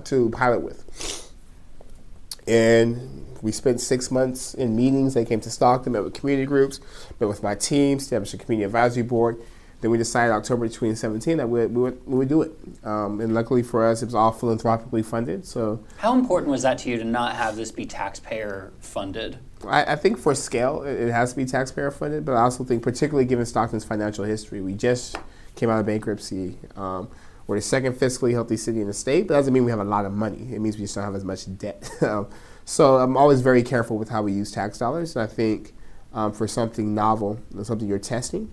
to 0.03 0.29
pilot 0.31 0.61
with." 0.61 1.31
And 2.47 3.25
we 3.41 3.51
spent 3.51 3.79
six 3.79 4.11
months 4.11 4.53
in 4.53 4.75
meetings. 4.75 5.13
They 5.13 5.25
came 5.25 5.39
to 5.41 5.49
Stockton, 5.49 5.93
met 5.93 6.03
with 6.03 6.13
community 6.13 6.45
groups, 6.45 6.79
met 7.19 7.27
with 7.27 7.43
my 7.43 7.55
team, 7.55 7.97
established 7.97 8.33
a 8.33 8.37
community 8.37 8.65
advisory 8.65 9.03
board. 9.03 9.37
Then 9.81 9.91
we 9.91 9.97
decided 9.97 10.33
October 10.33 10.65
2017 10.65 11.37
that 11.37 11.47
we 11.47 11.59
would, 11.59 11.75
we 11.75 11.81
would, 11.83 12.07
we 12.07 12.17
would 12.17 12.27
do 12.27 12.41
it. 12.41 12.51
Um, 12.83 13.19
and 13.21 13.33
luckily 13.33 13.61
for 13.61 13.85
us, 13.85 14.01
it 14.01 14.05
was 14.05 14.15
all 14.15 14.31
philanthropically 14.31 15.03
funded. 15.03 15.45
So, 15.45 15.83
how 15.97 16.17
important 16.17 16.49
was 16.49 16.63
that 16.63 16.79
to 16.79 16.89
you 16.89 16.97
to 16.97 17.03
not 17.03 17.35
have 17.35 17.55
this 17.55 17.71
be 17.71 17.85
taxpayer 17.85 18.71
funded? 18.79 19.37
I, 19.67 19.93
I 19.93 19.95
think 19.95 20.17
for 20.17 20.33
scale, 20.35 20.83
it, 20.83 21.09
has 21.11 21.31
to 21.31 21.37
be 21.37 21.45
taxpayer 21.45 21.91
funded. 21.91 22.25
But 22.25 22.33
I 22.33 22.41
also 22.41 22.63
think, 22.63 22.83
particularly 22.83 23.25
given 23.25 23.45
Stockton's 23.45 23.85
financial 23.85 24.23
history, 24.23 24.61
we 24.61 24.73
just 24.73 25.17
came 25.55 25.69
out 25.69 25.79
of 25.79 25.85
bankruptcy. 25.85 26.57
Um, 26.75 27.09
we're 27.47 27.57
the 27.57 27.61
second 27.61 27.93
fiscally 27.93 28.31
healthy 28.31 28.57
city 28.57 28.81
in 28.81 28.87
the 28.87 28.93
state, 28.93 29.27
but 29.27 29.35
that 29.35 29.39
doesn't 29.39 29.53
mean 29.53 29.65
we 29.65 29.71
have 29.71 29.79
a 29.79 29.83
lot 29.83 30.05
of 30.05 30.11
money. 30.11 30.53
It 30.53 30.59
means 30.59 30.77
we 30.77 30.83
just 30.83 30.95
don't 30.95 31.03
have 31.03 31.15
as 31.15 31.25
much 31.25 31.45
debt. 31.57 31.89
Um, 32.01 32.27
so 32.67 32.97
I'm 32.97 33.15
always 33.15 33.41
very 33.41 33.61
careful 33.61 33.95
with 33.95 34.09
how 34.09 34.23
we 34.23 34.31
use 34.31 34.51
tax 34.51 34.79
dollars. 34.79 35.15
And 35.15 35.21
I 35.21 35.27
think 35.27 35.75
um, 36.13 36.31
for 36.31 36.47
something 36.47 36.95
novel, 36.95 37.39
something 37.61 37.87
you're 37.87 37.99
testing, 37.99 38.49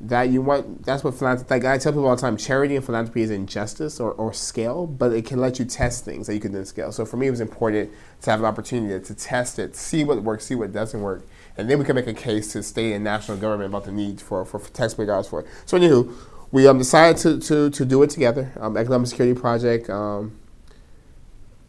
that 0.00 0.28
you 0.28 0.42
want, 0.42 0.84
that's 0.84 1.04
what 1.04 1.14
philanthropy, 1.14 1.54
like 1.54 1.64
I 1.64 1.78
tell 1.78 1.92
people 1.92 2.06
all 2.06 2.16
the 2.16 2.20
time, 2.20 2.36
charity 2.36 2.76
and 2.76 2.84
philanthropy 2.84 3.22
is 3.22 3.30
injustice 3.30 4.00
or, 4.00 4.12
or 4.12 4.32
scale, 4.32 4.86
but 4.86 5.12
it 5.12 5.24
can 5.24 5.40
let 5.40 5.58
you 5.58 5.64
test 5.64 6.04
things 6.04 6.26
that 6.26 6.34
you 6.34 6.40
can 6.40 6.52
then 6.52 6.64
scale. 6.64 6.92
So 6.92 7.04
for 7.04 7.16
me, 7.16 7.28
it 7.28 7.30
was 7.30 7.40
important 7.40 7.90
to 8.22 8.30
have 8.30 8.40
an 8.40 8.46
opportunity 8.46 9.02
to 9.04 9.14
test 9.14 9.58
it, 9.58 9.76
see 9.76 10.04
what 10.04 10.22
works, 10.22 10.46
see 10.46 10.54
what 10.54 10.72
doesn't 10.72 11.00
work, 11.00 11.26
and 11.56 11.70
then 11.70 11.78
we 11.78 11.84
can 11.84 11.94
make 11.94 12.06
a 12.06 12.14
case 12.14 12.52
to 12.52 12.62
state 12.62 12.92
and 12.92 13.04
national 13.04 13.38
government 13.38 13.70
about 13.70 13.84
the 13.84 13.92
need 13.92 14.20
for, 14.20 14.44
for, 14.44 14.58
for 14.58 14.70
taxpayer 14.72 15.06
dollars 15.06 15.28
for 15.28 15.40
it. 15.40 15.46
So 15.64 15.78
anywho, 15.78 16.12
we 16.50 16.66
um, 16.68 16.78
decided 16.78 17.16
to, 17.22 17.38
to, 17.40 17.70
to 17.70 17.84
do 17.84 18.02
it 18.02 18.10
together. 18.10 18.52
Um, 18.60 18.76
Economic 18.76 19.08
Security 19.08 19.38
Project, 19.38 19.88
um, 19.90 20.38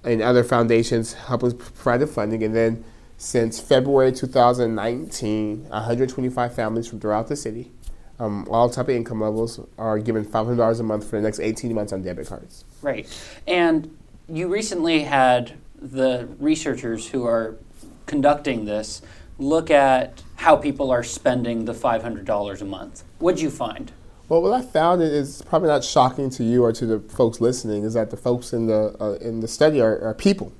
and 0.04 0.22
other 0.22 0.44
foundations 0.44 1.14
help 1.14 1.44
us 1.44 1.54
provide 1.54 2.00
the 2.00 2.08
funding. 2.08 2.44
And 2.44 2.56
then 2.56 2.84
since 3.18 3.60
February 3.60 4.12
2019, 4.12 5.70
125 5.70 6.56
families 6.56 6.88
from 6.88 7.00
throughout 7.00 7.28
the 7.28 7.36
city, 7.36 7.72
um, 8.20 8.48
all 8.50 8.70
type 8.70 8.88
of 8.88 8.96
income 8.96 9.22
levels, 9.22 9.60
are 9.78 10.00
given 10.00 10.26
$500 10.26 10.80
a 10.80 10.84
month 10.84 11.10
for 11.10 11.18
the 11.18 11.22
next 11.22 11.40
18 11.40 11.74
months 11.74 11.94
on 11.94 12.02
debit 12.02 12.28
cards. 12.28 12.66
Right. 12.82 13.08
And 13.48 13.98
you 14.28 14.48
recently 14.48 15.04
had 15.04 15.54
the 15.76 16.28
researchers 16.40 17.08
who 17.08 17.26
are 17.26 17.58
conducting 18.06 18.66
this 18.66 19.02
look 19.38 19.70
at 19.70 20.24
how 20.36 20.56
people 20.56 20.92
are 20.92 21.04
spending 21.04 21.66
the 21.66 21.74
$500 21.74 22.62
a 22.62 22.66
month. 22.66 23.04
What'd 23.20 23.42
you 23.42 23.50
find? 23.50 23.92
Well, 24.28 24.42
what 24.42 24.54
I 24.54 24.62
found 24.62 25.04
is 25.04 25.44
probably 25.44 25.68
not 25.68 25.84
shocking 25.84 26.30
to 26.32 26.44
you 26.44 26.64
or 26.64 26.72
to 26.74 26.86
the 26.86 27.00
folks 27.00 27.40
listening 27.42 27.84
is 27.84 27.94
that 27.94 28.10
the 28.10 28.18
folks 28.18 28.54
in 28.54 28.66
the 28.66 28.96
uh, 29.00 29.14
in 29.22 29.40
the 29.42 29.48
study 29.48 29.80
are, 29.80 30.02
are 30.02 30.16
people, 30.16 30.52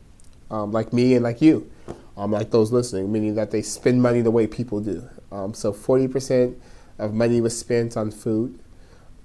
um, 0.52 0.72
like 0.72 0.94
me 0.94 1.16
and 1.16 1.24
like 1.24 1.42
you, 1.42 1.68
um, 2.16 2.32
like 2.32 2.52
those 2.52 2.72
listening, 2.72 3.12
meaning 3.12 3.34
that 3.36 3.50
they 3.50 3.64
spend 3.64 4.04
money 4.04 4.22
the 4.22 4.30
way 4.30 4.46
people 4.46 4.82
do. 4.82 5.10
Um, 5.32 5.56
so, 5.56 5.74
forty 5.74 6.08
percent 6.08 6.62
of 6.98 7.14
money 7.14 7.42
was 7.42 7.58
spent 7.58 7.98
on 7.98 8.12
food. 8.12 8.60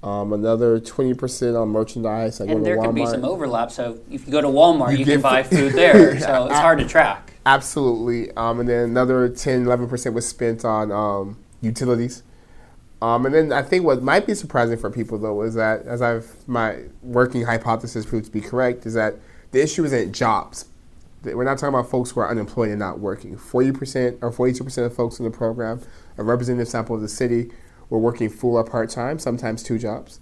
Um, 0.03 0.33
another 0.33 0.81
twenty 0.81 1.13
percent 1.13 1.57
on 1.57 1.69
merchandise. 1.69 2.41
and 2.41 2.65
there 2.65 2.81
could 2.81 2.95
be 2.95 3.05
some 3.07 3.25
overlap. 3.25 3.71
So 3.71 4.01
if 4.11 4.27
you 4.27 4.33
go 4.33 4.41
to 4.41 4.49
Walmart, 4.49 4.93
you, 4.93 4.99
you 4.99 5.05
can 5.05 5.21
buy 5.21 5.43
food 5.45 5.75
there. 5.75 6.19
So 6.19 6.47
it's 6.51 6.59
hard 6.59 6.79
to 6.79 6.89
track. 6.89 7.35
Absolutely. 7.45 8.31
Um, 8.33 8.61
and 8.61 8.69
then 8.69 8.91
another 8.91 9.29
10, 9.29 9.65
11 9.65 9.89
percent 9.89 10.15
was 10.15 10.27
spent 10.27 10.65
on 10.65 10.91
um, 10.91 11.39
utilities. 11.61 12.23
Um, 13.03 13.25
and 13.25 13.35
then 13.35 13.53
I 13.53 13.63
think 13.63 13.85
what 13.85 14.03
might 14.03 14.27
be 14.27 14.35
surprising 14.35 14.77
for 14.79 14.91
people 14.91 15.19
though 15.19 15.43
is 15.43 15.55
that 15.55 15.87
as 15.87 16.03
I've 16.03 16.35
my 16.47 16.81
working 17.03 17.43
hypothesis 17.45 18.05
proved 18.05 18.27
to 18.27 18.31
be 18.31 18.41
correct 18.41 18.85
is 18.85 18.95
that 18.95 19.17
the 19.53 19.63
issue 19.63 19.85
isn't 19.85 20.13
jobs. 20.13 20.67
We're 21.23 21.45
not 21.45 21.59
talking 21.59 21.75
about 21.75 21.91
folks 21.91 22.11
who 22.11 22.21
are 22.21 22.31
unemployed 22.31 22.71
and 22.71 22.79
not 22.79 22.99
working. 22.99 23.37
Forty 23.37 23.73
percent 23.73 24.19
or 24.23 24.33
forty-two 24.33 24.65
percent 24.65 24.87
of 24.87 24.95
folks 24.95 25.19
in 25.19 25.25
the 25.25 25.31
program, 25.31 25.81
a 26.21 26.25
representative 26.25 26.69
sample 26.69 26.95
of 26.95 27.03
the 27.03 27.09
city, 27.09 27.51
were 27.89 27.99
working 27.99 28.29
full 28.29 28.57
or 28.57 28.63
part 28.63 28.91
time, 28.91 29.19
sometimes 29.19 29.63
two 29.63 29.79
jobs. 29.79 30.21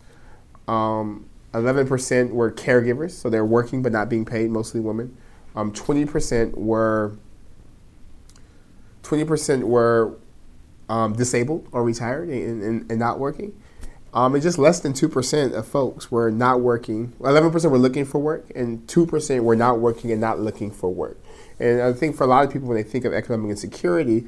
Um, 0.67 1.29
11% 1.53 2.31
were 2.31 2.53
caregivers, 2.53 3.11
so 3.11 3.29
they're 3.29 3.45
working 3.45 3.83
but 3.83 3.93
not 3.93 4.09
being 4.09 4.25
paid, 4.25 4.51
mostly 4.51 4.81
women. 4.81 5.17
Um, 5.57 5.73
20% 5.73 6.55
were 6.55 7.17
20% 9.03 9.63
were 9.65 10.17
um, 10.89 11.15
disabled 11.15 11.67
or 11.73 11.83
retired 11.83 12.29
and, 12.29 12.63
and, 12.63 12.91
and 12.91 12.99
not 12.99 13.19
working. 13.19 13.61
Um, 14.15 14.35
and 14.35 14.43
just 14.43 14.59
less 14.59 14.81
than 14.81 14.93
2% 14.93 15.53
of 15.53 15.67
folks 15.67 16.11
were 16.11 16.31
not 16.31 16.61
working. 16.61 17.13
11% 17.21 17.71
were 17.71 17.79
looking 17.79 18.05
for 18.05 18.19
work, 18.19 18.51
and 18.55 18.87
2% 18.87 19.41
were 19.41 19.57
not 19.57 19.81
working 19.81 20.13
and 20.13 20.21
not 20.21 20.39
looking 20.39 20.71
for 20.71 20.93
work. 20.93 21.19
And 21.59 21.83
I 21.83 21.93
think 21.93 22.17
for 22.17 22.25
a 22.25 22.27
lot 22.27 22.47
of 22.47 22.53
people, 22.53 22.69
when 22.69 22.77
they 22.77 22.83
think 22.83 23.05
of 23.05 23.13
economic 23.13 23.51
insecurity, 23.51 24.27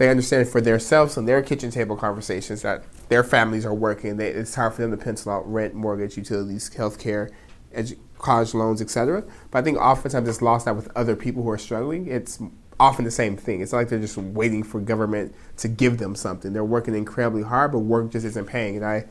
they 0.00 0.08
understand 0.08 0.48
for 0.48 0.62
themselves 0.62 1.18
and 1.18 1.28
their 1.28 1.42
kitchen 1.42 1.70
table 1.70 1.94
conversations 1.94 2.62
that 2.62 2.82
their 3.10 3.22
families 3.22 3.66
are 3.66 3.74
working. 3.74 4.16
They, 4.16 4.28
it's 4.28 4.54
hard 4.54 4.72
for 4.72 4.80
them 4.80 4.92
to 4.92 4.96
pencil 4.96 5.30
out 5.30 5.46
rent, 5.46 5.74
mortgage, 5.74 6.16
utilities, 6.16 6.70
healthcare, 6.70 7.30
edu- 7.76 7.98
college 8.16 8.54
loans, 8.54 8.80
etc. 8.80 9.22
But 9.50 9.58
I 9.58 9.62
think 9.62 9.76
oftentimes 9.76 10.26
it's 10.26 10.40
lost 10.40 10.66
out 10.66 10.76
with 10.76 10.90
other 10.96 11.14
people 11.14 11.42
who 11.42 11.50
are 11.50 11.58
struggling. 11.58 12.06
It's 12.06 12.40
often 12.80 13.04
the 13.04 13.10
same 13.10 13.36
thing. 13.36 13.60
It's 13.60 13.72
not 13.72 13.78
like 13.80 13.88
they're 13.90 13.98
just 13.98 14.16
waiting 14.16 14.62
for 14.62 14.80
government 14.80 15.34
to 15.58 15.68
give 15.68 15.98
them 15.98 16.14
something. 16.14 16.54
They're 16.54 16.64
working 16.64 16.94
incredibly 16.94 17.42
hard, 17.42 17.70
but 17.70 17.80
work 17.80 18.10
just 18.10 18.24
isn't 18.24 18.46
paying. 18.46 18.76
And 18.76 18.86
I 18.86 19.04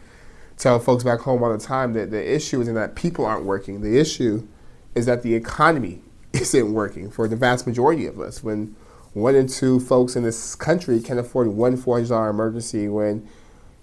tell 0.57 0.79
folks 0.79 1.03
back 1.03 1.19
home 1.19 1.43
all 1.43 1.53
the 1.55 1.63
time 1.63 1.93
that 1.93 2.09
the 2.09 2.35
issue 2.35 2.61
isn't 2.61 2.73
that 2.73 2.95
people 2.95 3.27
aren't 3.27 3.45
working. 3.45 3.81
The 3.81 3.99
issue 3.99 4.47
is 4.95 5.05
that 5.05 5.21
the 5.21 5.35
economy 5.35 6.01
isn't 6.33 6.73
working 6.73 7.11
for 7.11 7.27
the 7.27 7.35
vast 7.35 7.67
majority 7.67 8.07
of 8.07 8.19
us. 8.19 8.43
When 8.43 8.75
one 9.13 9.35
in 9.35 9.47
two 9.47 9.79
folks 9.79 10.15
in 10.15 10.23
this 10.23 10.55
country 10.55 10.99
can 10.99 11.17
afford 11.17 11.47
one 11.47 11.77
$400 11.77 12.29
emergency, 12.29 12.87
when 12.87 13.27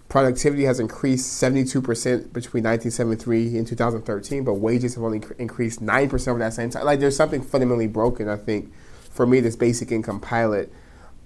productivity 0.08 0.64
has 0.64 0.78
increased 0.78 1.42
72% 1.42 1.74
between 2.32 2.64
1973 2.64 3.58
and 3.58 3.66
2013, 3.66 4.44
but 4.44 4.54
wages 4.54 4.94
have 4.94 5.04
only 5.04 5.22
increased 5.38 5.84
9% 5.84 6.28
over 6.28 6.38
that 6.38 6.54
same 6.54 6.70
time. 6.70 6.84
Like 6.84 7.00
there's 7.00 7.16
something 7.16 7.42
fundamentally 7.42 7.88
broken, 7.88 8.28
I 8.28 8.36
think, 8.36 8.72
for 9.10 9.26
me, 9.26 9.40
this 9.40 9.56
basic 9.56 9.90
income 9.90 10.20
pilot 10.20 10.72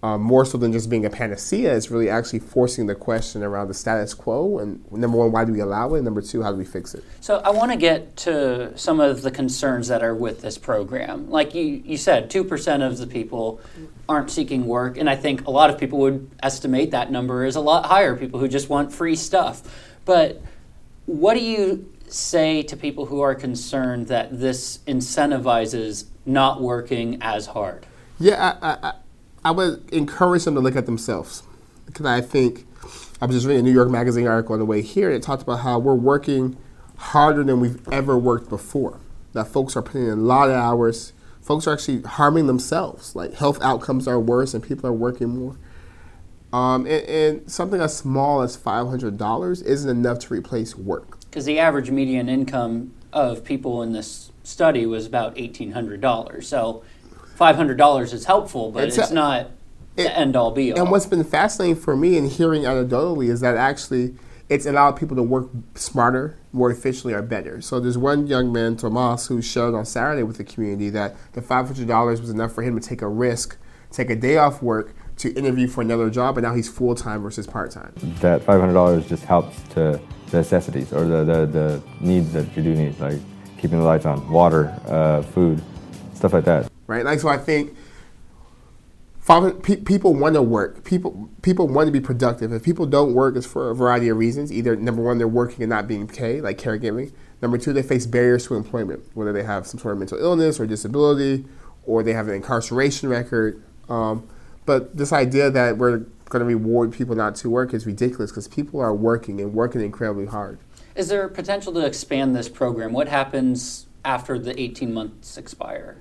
um, 0.03 0.23
more 0.23 0.47
so 0.47 0.57
than 0.57 0.73
just 0.73 0.89
being 0.89 1.05
a 1.05 1.11
panacea, 1.11 1.73
is 1.73 1.91
really 1.91 2.09
actually 2.09 2.39
forcing 2.39 2.87
the 2.87 2.95
question 2.95 3.43
around 3.43 3.69
the 3.69 3.75
status 3.75 4.15
quo. 4.15 4.59
And 4.59 4.91
number 4.91 5.19
one, 5.19 5.31
why 5.31 5.45
do 5.45 5.53
we 5.53 5.61
allow 5.61 5.95
it? 5.95 5.99
And 5.99 6.05
number 6.05 6.23
two, 6.23 6.43
how 6.43 6.53
do 6.53 6.57
we 6.57 6.65
fix 6.65 6.95
it? 6.95 7.05
So 7.21 7.39
I 7.39 7.51
want 7.51 7.71
to 7.71 7.77
get 7.77 8.17
to 8.19 8.77
some 8.79 8.99
of 8.99 9.21
the 9.23 9.31
concerns 9.31 9.89
that 9.89 10.03
are 10.03 10.15
with 10.15 10.41
this 10.41 10.57
program. 10.57 11.31
Like 11.31 11.55
you, 11.55 11.83
you 11.85 11.99
said, 11.99 12.31
2% 12.31 12.87
of 12.87 12.97
the 12.97 13.07
people 13.07 13.61
aren't 14.09 14.31
seeking 14.31 14.67
work. 14.67 14.97
And 14.97 15.09
I 15.09 15.17
think 15.17 15.47
a 15.47 15.51
lot 15.51 15.69
of 15.69 15.79
people 15.79 15.99
would 15.99 16.31
estimate 16.43 16.93
that 16.93 17.13
number 17.13 17.45
is 17.45 17.57
a 17.57 17.61
lot 17.61 17.85
higher, 17.85 18.17
people 18.17 18.41
who 18.41 18.49
just 18.49 18.71
want 18.71 18.93
free 18.93 19.17
stuff. 19.17 19.63
But 20.07 20.41
what 21.05 21.35
do 21.35 21.41
you 21.41 21.93
say 22.09 22.63
to 22.63 22.77
people 22.77 23.07
who 23.07 23.21
are 23.21 23.35
concerned 23.35 24.09
that 24.09 24.41
this 24.41 24.79
incentivizes 24.87 26.07
not 26.25 26.63
working 26.63 27.19
as 27.21 27.47
hard? 27.47 27.87
Yeah, 28.19 28.57
I, 28.61 28.69
I, 28.69 28.79
I 28.89 28.93
would 29.51 29.89
encourage 29.93 30.45
them 30.45 30.55
to 30.55 30.61
look 30.61 30.77
at 30.77 30.87
themselves 30.87 31.43
because 31.87 32.07
I 32.07 32.21
think 32.21 32.67
I 33.21 33.27
was 33.27 33.37
just 33.37 33.47
reading 33.47 33.61
a 33.61 33.63
New 33.63 33.75
York 33.75 33.91
Magazine 33.91 34.27
article 34.27 34.55
on 34.55 34.59
the 34.59 34.65
way 34.65 34.83
here. 34.83 35.09
And 35.09 35.17
it 35.17 35.23
talked 35.23 35.43
about 35.43 35.61
how 35.61 35.79
we're 35.79 35.95
working 35.95 36.57
harder 36.97 37.43
than 37.45 37.61
we've 37.61 37.87
ever 37.93 38.17
worked 38.17 38.49
before. 38.49 38.99
That 39.33 39.47
folks 39.47 39.77
are 39.77 39.83
putting 39.83 40.07
in 40.07 40.13
a 40.13 40.17
lot 40.17 40.49
of 40.49 40.57
hours. 40.57 41.13
Folks 41.41 41.67
are 41.67 41.73
actually 41.73 42.03
harming 42.03 42.47
themselves. 42.47 43.15
Like 43.15 43.35
health 43.35 43.61
outcomes 43.63 44.09
are 44.09 44.19
worse, 44.19 44.55
and 44.55 44.63
people 44.63 44.89
are 44.89 44.93
working 44.93 45.29
more. 45.29 45.57
Um, 46.53 46.85
and, 46.87 47.05
and, 47.05 47.51
something 47.51 47.81
as 47.81 47.97
small 47.97 48.43
as 48.43 48.57
five 48.57 48.89
hundred 48.89 49.17
dollars 49.17 49.63
isn't 49.63 49.89
enough 49.89 50.19
to 50.21 50.35
replace 50.35 50.77
work. 50.77 51.21
Because 51.21 51.45
the 51.45 51.61
average 51.61 51.91
median 51.93 52.29
income 52.29 52.93
of 53.13 53.45
people 53.45 53.83
in 53.83 53.93
this 53.93 54.33
study 54.43 54.85
was 54.85 55.07
about 55.07 55.39
eighteen 55.39 55.73
hundred 55.73 56.01
dollars. 56.01 56.49
So 56.49 56.83
five 57.41 57.57
hundred 57.57 57.79
dollars 57.79 58.13
is 58.13 58.27
helpful, 58.27 58.71
but 58.71 58.85
it's, 58.85 58.99
it's 58.99 59.11
a, 59.11 59.15
not 59.15 59.47
it, 59.97 60.03
the 60.05 60.19
end 60.19 60.37
all 60.37 60.51
be 60.51 60.73
all. 60.73 60.79
And 60.79 60.91
what's 60.91 61.07
been 61.07 61.25
fascinating 61.25 61.75
for 61.75 61.97
me 61.97 62.19
in 62.19 62.29
hearing 62.29 62.63
anecdotally 62.63 63.31
is 63.31 63.41
that 63.41 63.57
actually 63.57 64.15
it's 64.51 64.67
allowed 64.67 64.93
people 64.93 65.17
to 65.17 65.23
work 65.23 65.49
smarter, 65.75 66.37
more 66.53 66.71
efficiently, 66.71 67.15
or 67.15 67.23
better. 67.23 67.63
So 67.63 67.81
there's 67.81 67.97
one 67.97 68.27
young 68.27 68.53
man, 68.53 68.77
Tomas, 68.77 69.29
who 69.29 69.41
showed 69.41 69.75
on 69.75 69.87
Saturday 69.87 70.23
with 70.23 70.37
the 70.37 70.45
community 70.45 70.91
that 70.91 71.17
the 71.33 71.41
five 71.41 71.65
hundred 71.67 71.89
dollars 71.89 72.21
was 72.21 72.29
enough 72.29 72.53
for 72.53 72.63
him 72.63 72.79
to 72.79 72.87
take 72.87 73.01
a 73.01 73.09
risk, 73.09 73.57
take 73.91 74.11
a 74.11 74.17
day 74.17 74.37
off 74.37 74.63
work 74.63 74.95
to 75.17 75.33
interview 75.33 75.67
for 75.67 75.81
another 75.81 76.11
job, 76.11 76.37
and 76.37 76.45
now 76.45 76.55
he's 76.55 76.69
full 76.69 76.95
time 76.95 77.23
versus 77.23 77.47
part 77.47 77.71
time. 77.71 77.95
That 78.21 78.43
five 78.43 78.61
hundred 78.61 78.75
dollars 78.75 79.09
just 79.09 79.25
helps 79.25 79.63
to 79.75 79.99
the 80.31 80.37
necessities 80.37 80.93
or 80.93 81.07
the, 81.07 81.25
the, 81.25 81.47
the 81.47 81.83
needs 82.01 82.35
that 82.35 82.55
you 82.55 82.63
do 82.63 82.75
need, 82.75 83.01
like 83.01 83.19
keeping 83.57 83.79
the 83.79 83.85
lights 83.85 84.05
on, 84.05 84.29
water, 84.31 84.79
uh, 84.89 85.23
food, 85.23 85.63
stuff 86.13 86.35
like 86.35 86.45
that 86.45 86.71
right? 86.91 87.05
Like 87.05 87.21
so, 87.21 87.29
I 87.29 87.39
think 87.39 87.77
people 89.63 90.15
want 90.15 90.35
to 90.35 90.43
work. 90.43 90.85
People 90.85 91.31
people 91.41 91.69
want 91.69 91.87
to 91.87 91.93
be 91.93 92.01
productive. 92.01 92.53
If 92.53 92.63
people 92.65 92.85
don't 92.85 93.15
work, 93.15 93.37
it's 93.37 93.47
for 93.47 93.71
a 93.71 93.75
variety 93.75 94.09
of 94.09 94.17
reasons. 94.17 94.53
Either 94.53 94.75
number 94.77 95.03
one, 95.03 95.19
they're 95.19 95.29
working 95.29 95.63
and 95.63 95.71
not 95.71 95.87
being 95.87 96.09
paid, 96.09 96.43
like 96.43 96.59
caregiving. 96.59 97.13
Number 97.41 97.57
two, 97.57 97.73
they 97.73 97.83
face 97.83 98.07
barriers 98.07 98.47
to 98.49 98.57
employment, 98.57 99.03
whether 99.15 99.33
they 99.33 99.45
have 99.45 99.67
some 99.67 99.81
sort 99.81 99.93
of 99.93 99.99
mental 99.99 100.19
illness 100.19 100.61
or 100.61 100.67
disability, 100.67 101.47
or 101.87 102.03
they 102.03 102.13
have 102.13 102.29
an 102.29 102.35
incarceration 102.35 103.09
record. 103.09 103.63
Um, 103.89 104.29
but 104.67 104.97
this 104.97 105.13
idea 105.13 105.51
that 105.51 105.79
we're 105.79 105.99
going 106.29 106.41
to 106.41 106.45
reward 106.45 106.93
people 106.93 107.15
not 107.15 107.35
to 107.37 107.49
work 107.49 107.73
is 107.73 107.87
ridiculous 107.87 108.31
because 108.31 108.47
people 108.47 108.81
are 108.81 108.95
working 108.95 109.41
and 109.41 109.55
working 109.55 109.81
incredibly 109.81 110.27
hard. 110.27 110.59
Is 110.95 111.09
there 111.09 111.29
potential 111.29 111.73
to 111.75 111.87
expand 111.87 112.37
this 112.37 112.49
program? 112.49 112.93
What 112.93 113.09
happens 113.09 113.87
after 114.05 114.39
the 114.39 114.59
18 114.61 114.93
months 114.93 115.39
expire? 115.39 115.97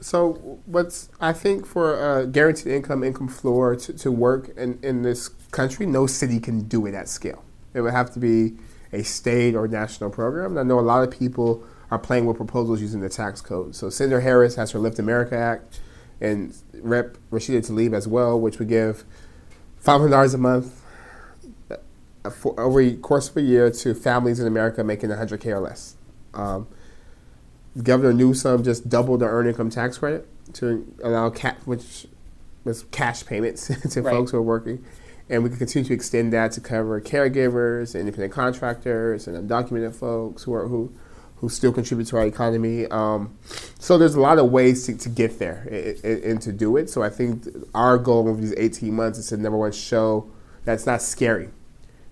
So 0.00 0.60
what's 0.66 1.10
I 1.20 1.32
think 1.32 1.66
for 1.66 2.20
a 2.20 2.26
guaranteed 2.26 2.72
income 2.72 3.04
income 3.04 3.28
floor 3.28 3.76
to, 3.76 3.92
to 3.92 4.10
work 4.10 4.50
in, 4.56 4.78
in 4.82 5.02
this 5.02 5.28
country, 5.50 5.86
no 5.86 6.06
city 6.06 6.40
can 6.40 6.62
do 6.62 6.86
it 6.86 6.94
at 6.94 7.08
scale. 7.08 7.44
It 7.74 7.82
would 7.82 7.92
have 7.92 8.12
to 8.14 8.18
be 8.18 8.54
a 8.92 9.02
state 9.02 9.54
or 9.54 9.68
national 9.68 10.10
program. 10.10 10.52
And 10.52 10.60
I 10.60 10.62
know 10.62 10.80
a 10.80 10.82
lot 10.82 11.02
of 11.02 11.10
people 11.10 11.64
are 11.90 11.98
playing 11.98 12.26
with 12.26 12.36
proposals 12.36 12.80
using 12.80 13.00
the 13.00 13.08
tax 13.08 13.40
code. 13.40 13.74
So 13.74 13.90
Senator 13.90 14.20
Harris 14.20 14.54
has 14.56 14.70
her 14.72 14.78
Lift 14.78 14.98
America 14.98 15.36
Act, 15.36 15.80
and 16.20 16.54
Rep. 16.74 17.16
Rashida 17.30 17.66
Tlaib 17.66 17.94
as 17.94 18.06
well, 18.06 18.38
which 18.38 18.58
would 18.58 18.68
give 18.68 19.04
$500 19.84 20.34
a 20.34 20.38
month 20.38 20.82
uh, 21.70 22.30
for, 22.30 22.58
over 22.60 22.84
the 22.84 22.96
course 22.96 23.28
of 23.28 23.36
a 23.36 23.42
year 23.42 23.70
to 23.70 23.94
families 23.94 24.38
in 24.40 24.46
America 24.46 24.84
making 24.84 25.10
100K 25.10 25.46
or 25.46 25.60
less. 25.60 25.96
Um, 26.34 26.68
Governor 27.82 28.12
Newsom 28.12 28.64
just 28.64 28.88
doubled 28.88 29.20
the 29.20 29.26
earned 29.26 29.48
income 29.48 29.70
tax 29.70 29.98
credit 29.98 30.26
to 30.54 30.92
allow 31.02 31.30
ca- 31.30 31.56
which 31.64 32.06
was 32.64 32.84
cash 32.90 33.24
payments 33.24 33.66
to 33.90 34.02
right. 34.02 34.12
folks 34.12 34.32
who 34.32 34.38
are 34.38 34.42
working. 34.42 34.84
And 35.28 35.44
we 35.44 35.48
can 35.48 35.58
continue 35.58 35.86
to 35.86 35.94
extend 35.94 36.32
that 36.32 36.52
to 36.52 36.60
cover 36.60 37.00
caregivers, 37.00 37.98
independent 37.98 38.32
contractors, 38.32 39.28
and 39.28 39.48
undocumented 39.48 39.94
folks 39.94 40.42
who 40.42 40.52
are 40.52 40.66
who 40.66 40.92
who 41.36 41.48
still 41.48 41.72
contribute 41.72 42.06
to 42.08 42.18
our 42.18 42.26
economy. 42.26 42.86
Um, 42.88 43.38
so 43.78 43.96
there's 43.96 44.14
a 44.14 44.20
lot 44.20 44.38
of 44.38 44.50
ways 44.50 44.84
to, 44.86 44.96
to 44.98 45.08
get 45.08 45.38
there 45.38 45.66
and, 46.04 46.22
and, 46.22 46.42
to 46.42 46.52
do 46.52 46.76
it. 46.76 46.90
So 46.90 47.02
I 47.02 47.08
think 47.08 47.46
our 47.74 47.96
goal 47.96 48.28
over 48.28 48.38
these 48.38 48.52
18 48.58 48.92
months 48.92 49.18
is 49.18 49.28
to 49.28 49.38
number 49.38 49.56
one 49.56 49.72
show 49.72 50.30
that's 50.66 50.84
not 50.84 51.00
scary, 51.00 51.48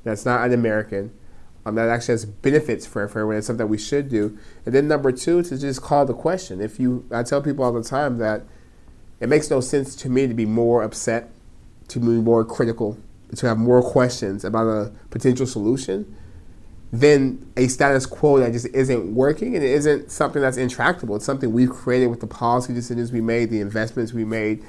that's 0.02 0.24
not 0.24 0.40
un-American, 0.40 1.12
um, 1.68 1.74
that 1.74 1.88
actually 1.88 2.14
has 2.14 2.24
benefits 2.24 2.86
for, 2.86 3.02
everyone. 3.02 3.36
It's 3.36 3.46
something 3.46 3.58
that 3.58 3.66
we 3.66 3.78
should 3.78 4.08
do. 4.08 4.38
And 4.64 4.74
then 4.74 4.88
number 4.88 5.12
two, 5.12 5.42
to 5.42 5.58
just 5.58 5.82
call 5.82 6.06
the 6.06 6.14
question. 6.14 6.60
If 6.60 6.80
you, 6.80 7.06
I 7.12 7.22
tell 7.22 7.42
people 7.42 7.64
all 7.64 7.72
the 7.72 7.82
time 7.82 8.18
that 8.18 8.42
it 9.20 9.28
makes 9.28 9.50
no 9.50 9.60
sense 9.60 9.94
to 9.96 10.08
me 10.08 10.26
to 10.26 10.34
be 10.34 10.46
more 10.46 10.82
upset, 10.82 11.30
to 11.88 12.00
be 12.00 12.06
more 12.06 12.44
critical, 12.44 12.98
to 13.36 13.46
have 13.46 13.58
more 13.58 13.82
questions 13.82 14.44
about 14.44 14.66
a 14.66 14.92
potential 15.10 15.46
solution 15.46 16.16
than 16.90 17.46
a 17.58 17.68
status 17.68 18.06
quo 18.06 18.38
that 18.38 18.52
just 18.52 18.66
isn't 18.68 19.14
working 19.14 19.54
and 19.54 19.62
it 19.62 19.70
isn't 19.70 20.10
something 20.10 20.40
that's 20.40 20.56
intractable. 20.56 21.16
It's 21.16 21.24
something 21.26 21.52
we've 21.52 21.68
created 21.68 22.06
with 22.06 22.20
the 22.20 22.26
policy 22.26 22.72
decisions 22.72 23.12
we 23.12 23.20
made, 23.20 23.50
the 23.50 23.60
investments 23.60 24.14
we 24.14 24.24
made, 24.24 24.64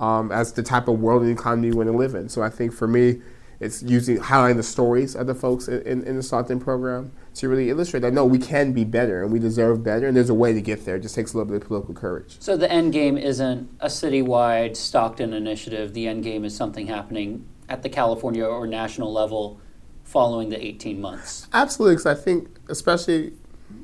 um, 0.00 0.32
as 0.32 0.52
the 0.54 0.64
type 0.64 0.88
of 0.88 0.98
world 0.98 1.22
and 1.22 1.30
economy 1.30 1.70
we 1.70 1.76
want 1.76 1.88
to 1.88 1.96
live 1.96 2.16
in. 2.16 2.28
So 2.28 2.42
I 2.42 2.48
think 2.48 2.72
for 2.72 2.88
me, 2.88 3.20
it's 3.60 3.82
using 3.82 4.16
highlighting 4.16 4.56
the 4.56 4.62
stories 4.62 5.14
of 5.14 5.26
the 5.26 5.34
folks 5.34 5.68
in, 5.68 6.02
in 6.04 6.16
the 6.16 6.22
Stockton 6.22 6.58
program 6.58 7.12
to 7.34 7.48
really 7.48 7.68
illustrate 7.68 8.00
that 8.00 8.14
no, 8.14 8.24
we 8.24 8.38
can 8.38 8.72
be 8.72 8.84
better 8.84 9.22
and 9.22 9.30
we 9.30 9.38
deserve 9.38 9.84
better, 9.84 10.08
and 10.08 10.16
there's 10.16 10.30
a 10.30 10.34
way 10.34 10.54
to 10.54 10.62
get 10.62 10.86
there. 10.86 10.96
It 10.96 11.00
just 11.00 11.14
takes 11.14 11.34
a 11.34 11.36
little 11.36 11.52
bit 11.52 11.62
of 11.62 11.68
political 11.68 11.94
courage. 11.94 12.40
So 12.40 12.56
the 12.56 12.72
end 12.72 12.94
game 12.94 13.18
isn't 13.18 13.68
a 13.80 13.88
citywide 13.88 14.76
Stockton 14.76 15.34
initiative. 15.34 15.92
The 15.92 16.08
end 16.08 16.24
game 16.24 16.44
is 16.44 16.56
something 16.56 16.86
happening 16.86 17.46
at 17.68 17.82
the 17.82 17.90
California 17.90 18.44
or 18.44 18.66
national 18.66 19.12
level 19.12 19.60
following 20.04 20.48
the 20.48 20.64
18 20.64 20.98
months. 20.98 21.46
Absolutely, 21.52 21.96
because 21.96 22.06
I 22.06 22.14
think, 22.14 22.48
especially 22.68 23.34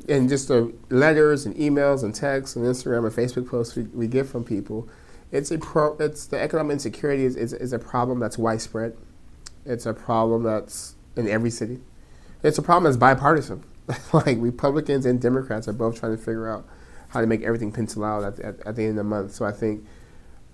in 0.09 0.27
just 0.27 0.49
the 0.49 0.75
letters 0.89 1.45
and 1.45 1.55
emails 1.57 2.03
and 2.03 2.15
texts 2.15 2.57
and 2.57 2.65
Instagram 2.65 3.05
and 3.05 3.15
Facebook 3.15 3.49
posts 3.49 3.77
we, 3.77 3.83
we 3.85 4.07
get 4.07 4.27
from 4.27 4.43
people, 4.43 4.89
it's 5.31 5.51
a 5.51 5.59
pro. 5.59 5.97
It's 5.99 6.27
the 6.27 6.41
economic 6.41 6.75
insecurity 6.75 7.25
is, 7.25 7.37
is, 7.37 7.53
is 7.53 7.73
a 7.73 7.79
problem 7.79 8.21
that's 8.21 8.39
widespread 8.39 8.97
it's 9.67 9.87
a 9.87 9.95
problem 9.95 10.43
that's 10.43 10.95
in 11.17 11.29
every 11.29 11.51
city. 11.51 11.81
It's 12.43 12.59
a 12.59 12.63
problem 12.63 12.85
that's 12.85 12.97
bipartisan. 12.97 13.65
like 14.13 14.37
Republicans 14.41 15.07
and 15.07 15.21
Democrats 15.21 15.69
are 15.69 15.73
both 15.73 16.01
trying 16.01 16.17
to 16.17 16.23
figure 16.23 16.49
out 16.49 16.67
how 17.09 17.21
to 17.21 17.27
make 17.27 17.43
everything 17.43 17.73
pencil 17.73 18.05
out 18.05 18.25
at, 18.25 18.41
at, 18.41 18.67
at 18.67 18.77
the 18.77 18.83
end 18.83 18.91
of 18.91 18.97
the 18.97 19.05
month. 19.05 19.33
So 19.33 19.45
I 19.45 19.53
think 19.53 19.85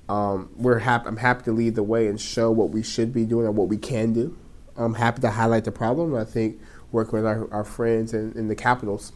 um, 0.08 0.50
we're 0.56 0.80
happy. 0.80 1.08
I'm 1.08 1.16
happy 1.16 1.44
to 1.44 1.52
lead 1.52 1.74
the 1.74 1.82
way 1.82 2.08
and 2.08 2.20
show 2.20 2.50
what 2.50 2.70
we 2.70 2.82
should 2.82 3.12
be 3.12 3.24
doing 3.24 3.46
and 3.46 3.56
what 3.56 3.68
we 3.68 3.78
can 3.78 4.12
do. 4.12 4.36
I'm 4.76 4.94
happy 4.94 5.20
to 5.22 5.30
highlight 5.30 5.64
the 5.64 5.72
problem. 5.72 6.14
I 6.14 6.24
think 6.24 6.60
working 6.90 7.14
with 7.14 7.26
our, 7.26 7.52
our 7.52 7.64
friends 7.64 8.12
in, 8.12 8.32
in 8.32 8.48
the 8.48 8.54
capitals, 8.54 9.12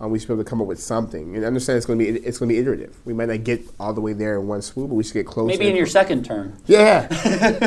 um, 0.00 0.10
we 0.10 0.18
should 0.18 0.28
be 0.28 0.34
able 0.34 0.44
to 0.44 0.50
come 0.50 0.60
up 0.60 0.66
with 0.66 0.82
something 0.82 1.36
and 1.36 1.44
understand 1.44 1.76
it's 1.76 1.86
going 1.86 1.98
to 1.98 2.04
be 2.04 2.18
it's 2.20 2.38
going 2.38 2.48
to 2.48 2.54
be 2.54 2.60
iterative. 2.60 2.96
We 3.04 3.12
might 3.12 3.28
not 3.28 3.44
get 3.44 3.62
all 3.78 3.92
the 3.92 4.00
way 4.00 4.12
there 4.12 4.38
in 4.38 4.46
one 4.46 4.62
swoop, 4.62 4.90
but 4.90 4.96
we 4.96 5.04
should 5.04 5.14
get 5.14 5.26
closer. 5.26 5.46
Maybe 5.46 5.68
in 5.68 5.76
your 5.76 5.86
second 5.86 6.24
term. 6.24 6.56
Yeah, 6.66 7.08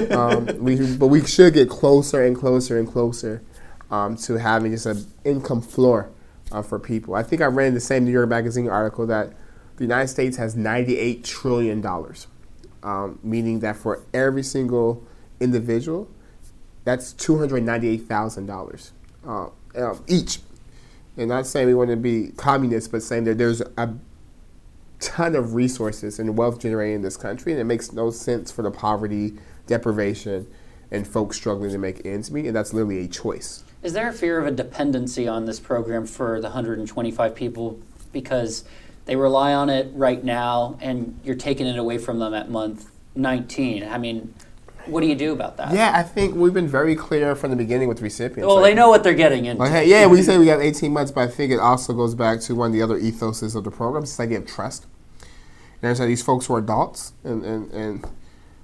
um, 0.12 0.46
we, 0.64 0.96
but 0.98 1.08
we 1.08 1.26
should 1.26 1.54
get 1.54 1.70
closer 1.70 2.24
and 2.24 2.36
closer 2.36 2.78
and 2.78 2.88
closer 2.88 3.42
um, 3.90 4.18
to 4.18 4.36
having 4.36 4.72
just 4.72 4.86
an 4.86 5.06
income 5.24 5.62
floor 5.62 6.10
uh, 6.52 6.62
for 6.62 6.80
people. 6.80 7.16
I 7.16 7.24
think 7.24 7.42
I 7.42 7.46
read 7.46 7.68
in 7.68 7.74
the 7.74 7.80
same 7.80 8.06
New 8.06 8.12
York 8.12 8.30
Magazine 8.30 8.68
article 8.70 9.08
that 9.08 9.34
the 9.78 9.84
United 9.84 10.08
States 10.08 10.38
has 10.38 10.56
98 10.56 11.24
trillion 11.24 11.82
dollars, 11.82 12.28
um, 12.84 13.20
meaning 13.24 13.62
that 13.62 13.78
for 13.78 14.04
every 14.14 14.44
single 14.44 15.06
individual, 15.40 16.10
that's 16.84 17.14
298 17.14 17.98
thousand 18.00 18.50
uh, 18.50 18.54
dollars 18.54 18.92
um, 19.24 20.04
each. 20.08 20.40
And 21.18 21.30
not 21.30 21.48
saying 21.48 21.68
we 21.68 21.74
want 21.74 21.90
to 21.90 21.98
be 21.98 22.32
communists, 22.38 22.88
but 22.88 23.02
saying 23.02 23.24
that 23.26 23.38
there's 23.38 23.62
a 23.62 23.94
ton 25.00 25.36
of 25.36 25.54
resources 25.56 26.20
and 26.20 26.38
wealth 26.38 26.60
generated 26.60 26.96
in 26.96 27.02
this 27.02 27.18
country, 27.18 27.52
and 27.52 27.62
it 27.62 27.66
makes 27.66 27.92
no 27.92 28.12
sense 28.12 28.52
for 28.52 28.62
the 28.62 28.72
poverty, 28.72 29.36
deprivation, 29.66 30.48
and 30.92 31.08
folks 31.08 31.36
struggling 31.36 31.72
to 31.72 31.78
make 31.78 32.06
ends 32.06 32.32
meet, 32.32 32.46
and 32.46 32.56
that's 32.56 32.74
literally 32.74 33.04
a 33.04 33.08
choice. 33.08 33.64
Is 33.84 33.94
there 33.94 34.10
a 34.10 34.14
fear 34.14 34.40
of 34.40 34.48
a 34.48 34.52
dependency 34.52 35.28
on 35.28 35.46
this 35.46 35.60
program 35.60 36.06
for 36.06 36.40
the 36.40 36.48
125 36.48 37.36
people 37.36 37.80
because 38.12 38.64
they 39.06 39.16
rely 39.16 39.54
on 39.54 39.70
it 39.70 39.92
right 39.94 40.24
now, 40.24 40.78
and 40.82 41.20
you're 41.24 41.36
taking 41.36 41.68
it 41.68 41.78
away 41.78 41.98
from 41.98 42.20
them 42.20 42.34
at 42.34 42.50
month 42.50 42.90
19? 43.16 43.84
I 43.84 43.98
mean, 43.98 44.34
what 44.90 45.02
do 45.02 45.08
you 45.08 45.16
do 45.16 45.34
about 45.34 45.58
that? 45.58 45.74
Yeah, 45.74 45.92
I 45.94 46.04
think 46.04 46.36
we've 46.36 46.54
been 46.54 46.68
very 46.68 46.96
clear 46.96 47.36
from 47.36 47.52
the 47.52 47.58
beginning 47.58 47.88
with 47.88 48.02
recipients. 48.02 48.48
Well, 48.48 48.58
like, 48.58 48.72
they 48.72 48.74
know 48.74 48.90
what 48.90 49.04
they're 49.04 49.14
getting 49.14 49.46
into. 49.46 49.62
Like, 49.62 49.72
hey, 49.72 49.90
yeah, 49.90 50.08
we 50.08 50.22
say 50.22 50.38
we 50.38 50.46
got 50.46 50.62
18 50.62 50.92
months, 50.92 51.12
but 51.12 51.22
I 51.22 51.28
think 51.28 51.52
it 51.52 51.60
also 51.60 51.94
goes 51.94 52.16
back 52.16 52.40
to 52.42 52.56
one 52.56 52.68
of 52.68 52.74
the 52.74 52.82
other 52.82 53.00
ethoses 53.00 53.56
of 53.56 53.64
the 53.64 53.72
program. 53.72 54.02
This 54.02 54.20
idea 54.20 54.40
of 54.40 54.46
trust. 54.46 54.86
And 55.22 55.82
there's 55.82 56.00
like 56.00 56.08
these 56.08 56.24
folks 56.24 56.48
who 56.48 56.56
are 56.56 56.60
adults, 56.60 57.14
and, 57.24 57.44
and, 57.44 57.72
and 57.72 58.06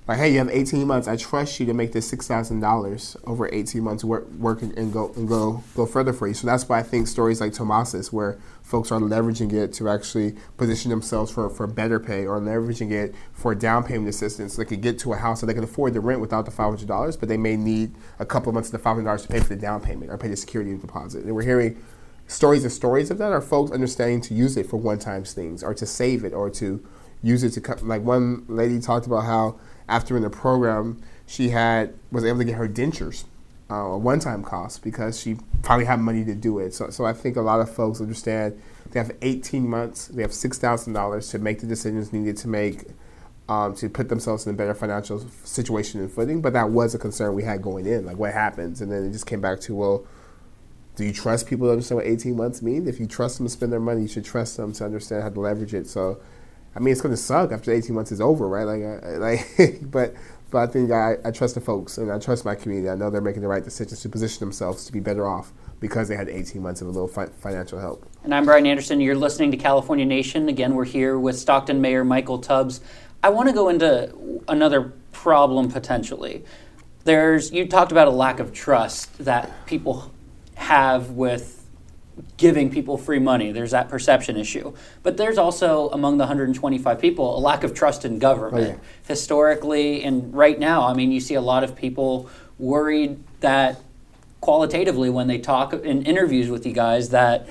like, 0.07 0.17
hey, 0.17 0.31
you 0.31 0.39
have 0.39 0.49
18 0.49 0.85
months. 0.85 1.07
I 1.07 1.15
trust 1.15 1.59
you 1.59 1.65
to 1.67 1.73
make 1.73 1.93
this 1.93 2.07
six 2.07 2.27
thousand 2.27 2.59
dollars 2.59 3.15
over 3.25 3.49
18 3.53 3.81
months, 3.81 4.03
work, 4.03 4.29
work 4.31 4.61
and, 4.61 4.77
and 4.77 4.91
go 4.91 5.13
and 5.15 5.27
go 5.27 5.63
go 5.75 5.85
further 5.85 6.11
for 6.11 6.27
you. 6.27 6.33
So 6.33 6.47
that's 6.47 6.67
why 6.67 6.79
I 6.79 6.83
think 6.83 7.07
stories 7.07 7.39
like 7.39 7.53
Tomas's, 7.53 8.11
where 8.11 8.37
folks 8.63 8.91
are 8.91 8.99
leveraging 8.99 9.53
it 9.53 9.73
to 9.73 9.89
actually 9.89 10.35
position 10.57 10.89
themselves 10.89 11.29
for, 11.29 11.49
for 11.49 11.67
better 11.67 11.99
pay, 11.99 12.25
or 12.25 12.39
leveraging 12.39 12.91
it 12.91 13.13
for 13.33 13.53
down 13.53 13.83
payment 13.83 14.09
assistance, 14.09 14.55
so 14.55 14.61
they 14.61 14.67
could 14.67 14.81
get 14.81 14.97
to 14.99 15.13
a 15.13 15.17
house 15.17 15.41
that 15.41 15.47
they 15.47 15.53
can 15.53 15.63
afford 15.63 15.93
the 15.93 15.99
rent 15.99 16.21
without 16.21 16.45
the 16.45 16.51
$500, 16.51 17.19
but 17.19 17.29
they 17.29 17.37
may 17.37 17.55
need 17.55 17.93
a 18.19 18.25
couple 18.25 18.49
of 18.49 18.55
months 18.55 18.73
of 18.73 18.81
the 18.81 18.89
$500 18.89 19.21
to 19.21 19.27
pay 19.27 19.39
for 19.39 19.49
the 19.49 19.55
down 19.55 19.81
payment 19.81 20.09
or 20.09 20.17
pay 20.17 20.29
the 20.29 20.35
security 20.35 20.75
deposit. 20.75 21.25
And 21.25 21.35
we're 21.35 21.43
hearing 21.43 21.77
stories 22.25 22.63
and 22.63 22.71
stories 22.71 23.11
of 23.11 23.17
that 23.17 23.31
are 23.31 23.41
folks 23.41 23.71
understanding 23.71 24.21
to 24.21 24.33
use 24.33 24.57
it 24.57 24.65
for 24.65 24.77
one-time 24.77 25.25
things, 25.25 25.61
or 25.61 25.73
to 25.73 25.85
save 25.85 26.23
it, 26.23 26.33
or 26.33 26.49
to 26.51 26.83
use 27.21 27.43
it 27.43 27.51
to 27.51 27.61
cut. 27.61 27.83
Like 27.83 28.01
one 28.01 28.45
lady 28.47 28.79
talked 28.79 29.05
about 29.05 29.25
how 29.25 29.59
after 29.87 30.15
in 30.15 30.23
the 30.23 30.29
program, 30.29 31.01
she 31.25 31.49
had 31.49 31.93
was 32.11 32.23
able 32.23 32.39
to 32.39 32.45
get 32.45 32.55
her 32.55 32.67
dentures, 32.67 33.25
uh, 33.73 33.93
a 33.93 33.97
one-time 33.97 34.43
cost 34.43 34.83
because 34.83 35.19
she 35.19 35.35
probably 35.63 35.85
had 35.85 35.99
money 35.99 36.23
to 36.23 36.35
do 36.35 36.59
it. 36.59 36.73
So, 36.73 36.89
so 36.91 37.05
I 37.05 37.13
think 37.13 37.37
a 37.37 37.41
lot 37.41 37.59
of 37.59 37.73
folks 37.73 37.99
understand 37.99 38.61
they 38.91 38.99
have 38.99 39.11
18 39.23 39.67
months, 39.67 40.07
they 40.07 40.21
have 40.21 40.33
six 40.33 40.59
thousand 40.59 40.93
dollars 40.93 41.29
to 41.29 41.39
make 41.39 41.59
the 41.59 41.67
decisions 41.67 42.13
needed 42.13 42.37
to 42.37 42.47
make. 42.47 42.85
Um, 43.49 43.75
to 43.75 43.89
put 43.89 44.07
themselves 44.07 44.47
in 44.47 44.53
a 44.53 44.57
better 44.57 44.73
financial 44.73 45.19
situation 45.43 45.99
and 45.99 46.09
footing, 46.09 46.41
but 46.41 46.53
that 46.53 46.69
was 46.69 46.95
a 46.95 46.97
concern 46.97 47.35
we 47.35 47.43
had 47.43 47.61
going 47.61 47.85
in. 47.85 48.05
Like, 48.05 48.15
what 48.15 48.31
happens? 48.31 48.79
And 48.79 48.89
then 48.89 49.03
it 49.03 49.11
just 49.11 49.25
came 49.25 49.41
back 49.41 49.59
to, 49.61 49.75
well, 49.75 50.07
do 50.95 51.03
you 51.03 51.11
trust 51.11 51.47
people 51.47 51.67
to 51.67 51.71
understand 51.71 51.97
what 51.97 52.07
18 52.07 52.37
months 52.37 52.61
mean? 52.61 52.87
If 52.87 53.01
you 53.01 53.05
trust 53.05 53.37
them 53.37 53.45
to 53.45 53.51
spend 53.51 53.73
their 53.73 53.81
money, 53.81 54.03
you 54.03 54.07
should 54.07 54.23
trust 54.23 54.55
them 54.55 54.71
to 54.71 54.85
understand 54.85 55.23
how 55.23 55.29
to 55.29 55.39
leverage 55.41 55.73
it. 55.73 55.87
So, 55.87 56.21
I 56.73 56.79
mean, 56.79 56.93
it's 56.93 57.01
going 57.01 57.13
to 57.13 57.21
suck 57.21 57.51
after 57.51 57.69
18 57.71 57.93
months 57.93 58.13
is 58.13 58.21
over, 58.21 58.47
right? 58.47 58.63
Like, 58.63 59.49
like, 59.59 59.79
but 59.91 60.13
but 60.53 60.69
I 60.69 60.71
think 60.71 60.91
I, 60.91 61.17
I 61.25 61.31
trust 61.31 61.55
the 61.55 61.61
folks 61.61 61.97
and 61.97 62.11
I 62.11 62.19
trust 62.19 62.45
my 62.45 62.53
community. 62.53 62.87
I 62.87 62.93
know 62.93 63.09
they're 63.09 63.21
making 63.21 63.41
the 63.41 63.47
right 63.47 63.63
decisions 63.63 64.01
to 64.03 64.09
position 64.09 64.39
themselves 64.39 64.85
to 64.85 64.91
be 64.91 64.99
better 64.99 65.27
off 65.27 65.51
because 65.79 66.07
they 66.07 66.15
had 66.15 66.29
18 66.29 66.61
months 66.61 66.79
of 66.79 66.87
a 66.87 66.91
little 66.91 67.07
fi- 67.07 67.25
financial 67.25 67.79
help. 67.79 68.05
And 68.23 68.35
I'm 68.35 68.45
Bryan 68.45 68.67
Anderson. 68.67 69.01
You're 69.01 69.15
listening 69.15 69.49
to 69.49 69.57
California 69.57 70.05
Nation. 70.05 70.47
Again, 70.47 70.75
we're 70.75 70.85
here 70.85 71.17
with 71.17 71.39
Stockton 71.39 71.81
Mayor 71.81 72.03
Michael 72.03 72.37
Tubbs. 72.37 72.81
I 73.23 73.29
want 73.29 73.49
to 73.49 73.55
go 73.55 73.67
into 73.67 74.43
another 74.47 74.93
problem 75.11 75.71
potentially. 75.71 76.45
There's 77.03 77.51
you 77.51 77.67
talked 77.67 77.91
about 77.91 78.07
a 78.07 78.11
lack 78.11 78.39
of 78.39 78.53
trust 78.53 79.17
that 79.25 79.65
people 79.65 80.11
have 80.53 81.09
with 81.09 81.62
giving 82.37 82.69
people 82.69 82.97
free 82.97 83.19
money. 83.19 83.51
There's 83.51 83.71
that 83.71 83.89
perception 83.89 84.37
issue. 84.37 84.73
But 85.01 85.17
there's 85.17 85.37
also 85.37 85.89
among 85.89 86.17
the 86.17 86.23
125 86.23 86.99
people 86.99 87.37
a 87.37 87.39
lack 87.39 87.63
of 87.63 87.73
trust 87.73 88.05
in 88.05 88.19
government. 88.19 88.67
Oh, 88.67 88.73
yeah. 88.73 89.07
Historically 89.07 90.03
and 90.03 90.33
right 90.33 90.57
now, 90.59 90.83
I 90.83 90.93
mean, 90.93 91.11
you 91.11 91.19
see 91.19 91.35
a 91.35 91.41
lot 91.41 91.63
of 91.63 91.75
people 91.75 92.29
worried 92.59 93.23
that 93.39 93.79
qualitatively 94.41 95.09
when 95.09 95.27
they 95.27 95.37
talk 95.37 95.73
in 95.73 96.03
interviews 96.03 96.49
with 96.49 96.65
you 96.65 96.73
guys 96.73 97.09
that 97.09 97.47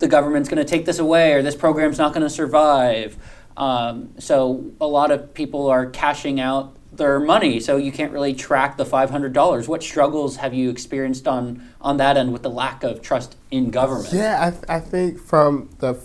the 0.00 0.08
government's 0.08 0.48
going 0.48 0.64
to 0.64 0.68
take 0.68 0.84
this 0.84 0.98
away 0.98 1.32
or 1.32 1.42
this 1.42 1.54
program's 1.54 1.98
not 1.98 2.12
going 2.12 2.24
to 2.24 2.30
survive. 2.30 3.16
Um, 3.56 4.10
so 4.18 4.72
a 4.80 4.86
lot 4.86 5.12
of 5.12 5.32
people 5.32 5.68
are 5.68 5.86
cashing 5.86 6.40
out 6.40 6.76
their 6.96 7.18
money, 7.20 7.60
so 7.60 7.76
you 7.76 7.92
can't 7.92 8.12
really 8.12 8.34
track 8.34 8.76
the 8.76 8.84
five 8.84 9.10
hundred 9.10 9.32
dollars. 9.32 9.68
What 9.68 9.82
struggles 9.82 10.36
have 10.36 10.54
you 10.54 10.70
experienced 10.70 11.26
on 11.28 11.68
on 11.80 11.96
that 11.98 12.16
end 12.16 12.32
with 12.32 12.42
the 12.42 12.50
lack 12.50 12.82
of 12.82 13.02
trust 13.02 13.36
in 13.50 13.70
government? 13.70 14.12
Yeah, 14.12 14.46
I, 14.46 14.50
th- 14.50 14.64
I 14.68 14.80
think 14.80 15.18
from 15.18 15.70
the 15.78 15.98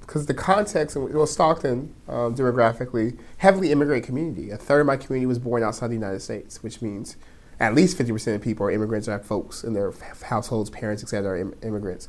because 0.00 0.26
the 0.26 0.34
context, 0.34 0.96
well, 0.96 1.26
Stockton 1.26 1.94
um, 2.08 2.34
demographically 2.34 3.16
heavily 3.38 3.70
immigrant 3.70 4.04
community. 4.04 4.50
A 4.50 4.56
third 4.56 4.80
of 4.80 4.86
my 4.86 4.96
community 4.96 5.26
was 5.26 5.38
born 5.38 5.62
outside 5.62 5.88
the 5.88 5.94
United 5.94 6.20
States, 6.20 6.64
which 6.64 6.82
means 6.82 7.16
at 7.60 7.74
least 7.74 7.96
fifty 7.96 8.12
percent 8.12 8.36
of 8.36 8.42
people 8.42 8.66
are 8.66 8.70
immigrants 8.70 9.06
or 9.06 9.12
have 9.12 9.24
folks 9.24 9.62
in 9.62 9.72
their 9.72 9.92
households, 10.24 10.70
parents, 10.70 11.02
etc., 11.02 11.30
are 11.30 11.36
Im- 11.36 11.54
immigrants. 11.62 12.08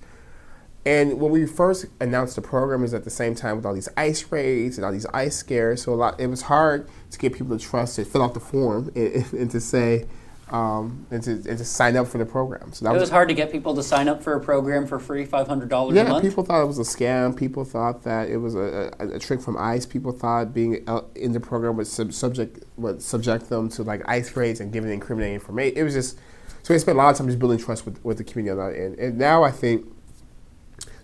And 0.85 1.19
when 1.19 1.31
we 1.31 1.45
first 1.45 1.85
announced 1.99 2.35
the 2.35 2.41
program, 2.41 2.83
is 2.83 2.93
at 2.93 3.03
the 3.03 3.11
same 3.11 3.35
time 3.35 3.55
with 3.57 3.65
all 3.65 3.73
these 3.73 3.89
ICE 3.97 4.31
raids 4.31 4.77
and 4.77 4.85
all 4.85 4.91
these 4.91 5.05
ICE 5.07 5.35
scares. 5.35 5.83
So 5.83 5.93
a 5.93 5.95
lot, 5.95 6.19
it 6.19 6.27
was 6.27 6.43
hard 6.43 6.89
to 7.11 7.19
get 7.19 7.33
people 7.33 7.57
to 7.57 7.63
trust 7.63 7.99
it, 7.99 8.07
fill 8.07 8.23
out 8.23 8.33
the 8.33 8.39
form, 8.39 8.91
and, 8.95 9.33
and 9.33 9.51
to 9.51 9.59
say, 9.59 10.07
um, 10.49 11.05
and, 11.11 11.23
to, 11.23 11.31
and 11.31 11.57
to 11.57 11.63
sign 11.63 11.95
up 11.95 12.07
for 12.07 12.17
the 12.17 12.25
program. 12.25 12.73
So 12.73 12.85
that 12.85 12.95
It 12.95 12.99
was 12.99 13.09
hard 13.09 13.29
to 13.29 13.33
get 13.33 13.51
people 13.51 13.73
to 13.75 13.83
sign 13.83 14.09
up 14.09 14.21
for 14.21 14.33
a 14.33 14.39
program 14.41 14.85
for 14.85 14.99
free 14.99 15.23
five 15.23 15.47
hundred 15.47 15.69
dollars 15.69 15.93
a 15.93 16.03
yeah, 16.03 16.09
month. 16.09 16.23
people 16.23 16.43
thought 16.43 16.61
it 16.61 16.67
was 16.67 16.79
a 16.79 16.81
scam. 16.81 17.37
People 17.37 17.63
thought 17.63 18.03
that 18.03 18.27
it 18.27 18.37
was 18.37 18.55
a, 18.55 18.91
a, 18.99 19.09
a 19.11 19.19
trick 19.19 19.39
from 19.39 19.55
ICE. 19.57 19.85
People 19.85 20.11
thought 20.11 20.53
being 20.53 20.85
in 21.15 21.31
the 21.31 21.39
program 21.39 21.77
would 21.77 21.87
sub- 21.87 22.11
subject 22.11 22.65
would 22.75 23.01
subject 23.01 23.47
them 23.47 23.69
to 23.69 23.83
like 23.83 24.01
ICE 24.09 24.35
raids 24.35 24.59
and 24.59 24.73
giving 24.73 24.91
incriminating 24.91 25.35
information. 25.35 25.77
It 25.77 25.83
was 25.83 25.93
just 25.93 26.17
so 26.63 26.73
we 26.73 26.79
spent 26.79 26.95
a 26.95 27.01
lot 27.01 27.11
of 27.11 27.17
time 27.17 27.27
just 27.27 27.39
building 27.39 27.57
trust 27.57 27.85
with, 27.85 28.03
with 28.03 28.17
the 28.17 28.23
community 28.23 28.79
end. 28.79 28.99
And 28.99 29.17
now 29.17 29.43
I 29.43 29.51
think, 29.51 29.85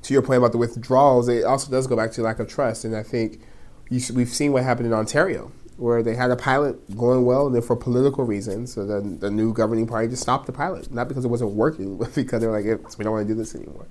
to 0.08 0.14
your 0.14 0.22
point 0.22 0.38
about 0.38 0.54
the 0.54 0.58
withdrawals, 0.58 1.28
it 1.28 1.44
also 1.44 1.70
does 1.70 1.86
go 1.86 1.98
back 1.98 2.14
to 2.14 2.22
lack 2.22 2.40
of 2.40 2.48
trust. 2.48 2.86
And 2.86 2.96
I 2.96 3.04
think 3.04 3.42
you, 3.90 3.98
s- 3.98 4.10
we've 4.10 4.30
seen 4.30 4.54
what 4.54 4.64
happened 4.64 4.88
in 4.88 4.94
Ontario, 4.94 5.52
where 5.76 6.02
they 6.02 6.16
had 6.16 6.32
a 6.32 6.38
pilot 6.38 6.96
going 6.98 7.26
well, 7.26 7.46
and 7.46 7.54
then 7.54 7.62
for 7.62 7.76
political 7.76 8.24
reasons, 8.24 8.74
so 8.74 8.86
then 8.86 9.20
the 9.20 9.30
new 9.30 9.52
governing 9.54 9.86
party 9.86 10.08
just 10.08 10.22
stopped 10.22 10.46
the 10.46 10.54
pilot, 10.54 10.94
not 10.94 11.10
because 11.10 11.26
it 11.26 11.28
wasn't 11.28 11.52
working, 11.52 11.98
but 12.00 12.16
because 12.16 12.40
they're 12.40 12.52
like, 12.52 12.66
"Eh, 12.66 12.78
we 12.98 13.04
don't 13.04 13.12
want 13.12 13.28
to 13.28 13.34
do 13.34 13.38
this 13.38 13.54
anymore. 13.54 13.86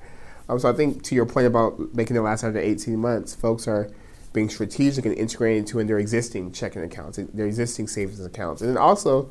Um, 0.49 0.59
so 0.59 0.71
I 0.71 0.73
think 0.73 1.03
to 1.03 1.15
your 1.15 1.27
point 1.27 1.47
about 1.47 1.95
making 1.95 2.17
it 2.17 2.21
last 2.21 2.45
under 2.45 2.59
18 2.61 2.97
months, 2.97 3.35
folks 3.35 3.69
are 3.69 3.91
being 4.33 4.49
strategic 4.49 5.05
and 5.05 5.15
integrating 5.15 5.59
into 5.59 5.79
in 5.81 5.87
their 5.87 5.99
existing 5.99 6.53
checking 6.53 6.83
accounts, 6.83 7.19
their 7.35 7.47
existing 7.47 7.89
savings 7.89 8.25
accounts, 8.25 8.63
and 8.63 8.71
then 8.71 8.79
also 8.79 9.29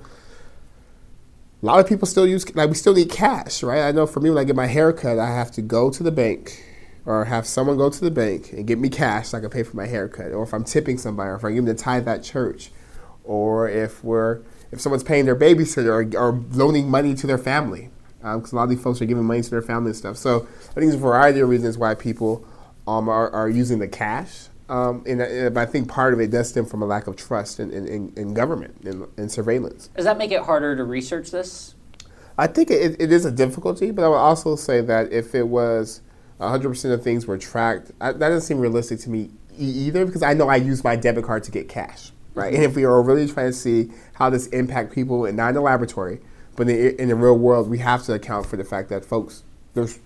a 1.64 1.66
lot 1.66 1.80
of 1.80 1.88
people 1.88 2.08
still 2.08 2.28
use 2.28 2.54
like 2.56 2.70
we 2.70 2.76
still 2.76 2.94
need 2.94 3.10
cash, 3.10 3.64
right? 3.64 3.82
I 3.88 3.92
know 3.92 4.06
for 4.06 4.20
me 4.20 4.30
when 4.30 4.38
I 4.38 4.44
get 4.44 4.56
my 4.56 4.68
haircut, 4.68 5.18
I 5.18 5.28
have 5.28 5.52
to 5.54 5.64
go 5.64 5.90
to 5.90 6.04
the 6.04 6.12
bank 6.12 6.64
or 7.06 7.26
have 7.26 7.46
someone 7.46 7.78
go 7.78 7.90
to 7.90 8.02
the 8.02 8.12
bank 8.12 8.52
and 8.52 8.66
get 8.66 8.80
me 8.80 8.90
cash 8.90 9.30
so 9.30 9.38
I 9.38 9.42
can 9.42 9.50
pay 9.50 9.64
for 9.64 9.76
my 9.78 9.88
haircut. 9.88 10.32
Or 10.32 10.44
if 10.44 10.54
I'm 10.54 10.64
tipping 10.64 10.98
somebody, 10.98 11.30
or 11.30 11.36
if 11.36 11.44
I'm 11.44 11.52
giving 11.52 11.66
the 11.66 11.76
tithe 11.76 12.08
at 12.08 12.24
church, 12.24 12.72
or 13.24 13.70
if 13.70 14.04
we're 14.04 14.42
if 14.72 14.82
someone's 14.82 15.04
paying 15.04 15.26
their 15.26 15.36
babysitter 15.36 16.16
or, 16.16 16.20
or 16.20 16.44
loaning 16.52 16.90
money 16.90 17.14
to 17.16 17.28
their 17.28 17.38
family, 17.38 17.90
because 18.20 18.52
a 18.52 18.56
lot 18.56 18.64
of 18.64 18.70
these 18.70 18.82
folks 18.82 19.02
are 19.02 19.06
giving 19.06 19.24
money 19.24 19.42
to 19.42 19.50
their 19.50 19.62
family 19.62 19.90
and 19.90 19.96
stuff. 19.96 20.18
So 20.18 20.42
I 20.42 20.74
think 20.74 20.88
there's 20.88 20.96
a 20.96 20.98
variety 20.98 21.40
of 21.40 21.50
reasons 21.50 21.78
why 21.78 21.94
people 21.94 22.46
um, 22.88 23.08
are, 23.08 23.30
are 23.30 23.50
using 23.50 23.80
the 23.80 23.88
cash. 23.88 24.48
Um, 24.68 25.04
and, 25.06 25.22
uh, 25.22 25.52
but 25.52 25.62
I 25.62 25.66
think 25.68 25.88
part 25.88 26.14
of 26.14 26.20
it 26.20 26.32
does 26.32 26.50
stem 26.50 26.66
from 26.66 26.82
a 26.82 26.86
lack 26.86 27.06
of 27.06 27.16
trust 27.16 27.60
in, 27.60 27.70
in, 27.70 27.88
in, 27.88 28.14
in 28.18 28.34
government 28.34 28.82
and 28.84 29.08
in, 29.16 29.30
surveillance. 29.30 29.90
Does 29.96 30.06
that 30.06 30.18
make 30.18 30.32
it 30.32 30.42
harder 30.42 30.76
to 30.76 30.84
research 30.84 31.30
this? 31.30 31.76
I 32.36 32.48
think 32.48 32.72
it, 32.72 33.00
it 33.00 33.12
is 33.12 33.26
a 33.26 33.32
difficulty, 33.32 33.92
but 33.92 34.04
I 34.04 34.08
would 34.08 34.16
also 34.16 34.56
say 34.56 34.82
that 34.82 35.14
if 35.14 35.36
it 35.36 35.48
was 35.48 36.02
100% 36.40 36.94
of 36.94 37.04
things 37.04 37.26
were 37.26 37.38
tracked, 37.38 37.92
I, 38.02 38.12
that 38.12 38.20
doesn't 38.20 38.42
seem 38.42 38.60
realistic 38.60 39.00
to 39.02 39.10
me 39.10 39.30
e- 39.58 39.88
either 39.88 40.06
because 40.06 40.24
I 40.24 40.34
know 40.34 40.50
I 40.50 40.58
use 40.58 40.84
my 40.84 40.96
debit 40.96 41.26
card 41.26 41.44
to 41.46 41.52
get 41.52 41.70
cash, 41.70 42.12
right? 42.34 42.48
And 42.48 42.56
mm-hmm. 42.56 42.72
if 42.72 42.76
we 42.76 42.84
are 42.84 43.02
really 43.02 43.28
trying 43.28 43.48
to 43.48 43.54
see 43.54 43.92
how 44.14 44.30
this 44.30 44.48
impact 44.48 44.94
people, 44.94 45.26
and 45.26 45.38
not 45.38 45.50
in 45.50 45.56
the 45.56 45.62
laboratory, 45.62 46.20
but 46.56 46.68
in 46.70 46.76
the, 46.76 47.02
in 47.02 47.10
the 47.10 47.16
real 47.16 47.38
world, 47.38 47.70
we 47.70 47.80
have 47.80 48.04
to 48.04 48.14
account 48.14 48.46
for 48.46 48.58
the 48.58 48.64
fact 48.64 48.90
that 48.90 49.06
folks, 49.06 49.44
there's, 49.74 50.00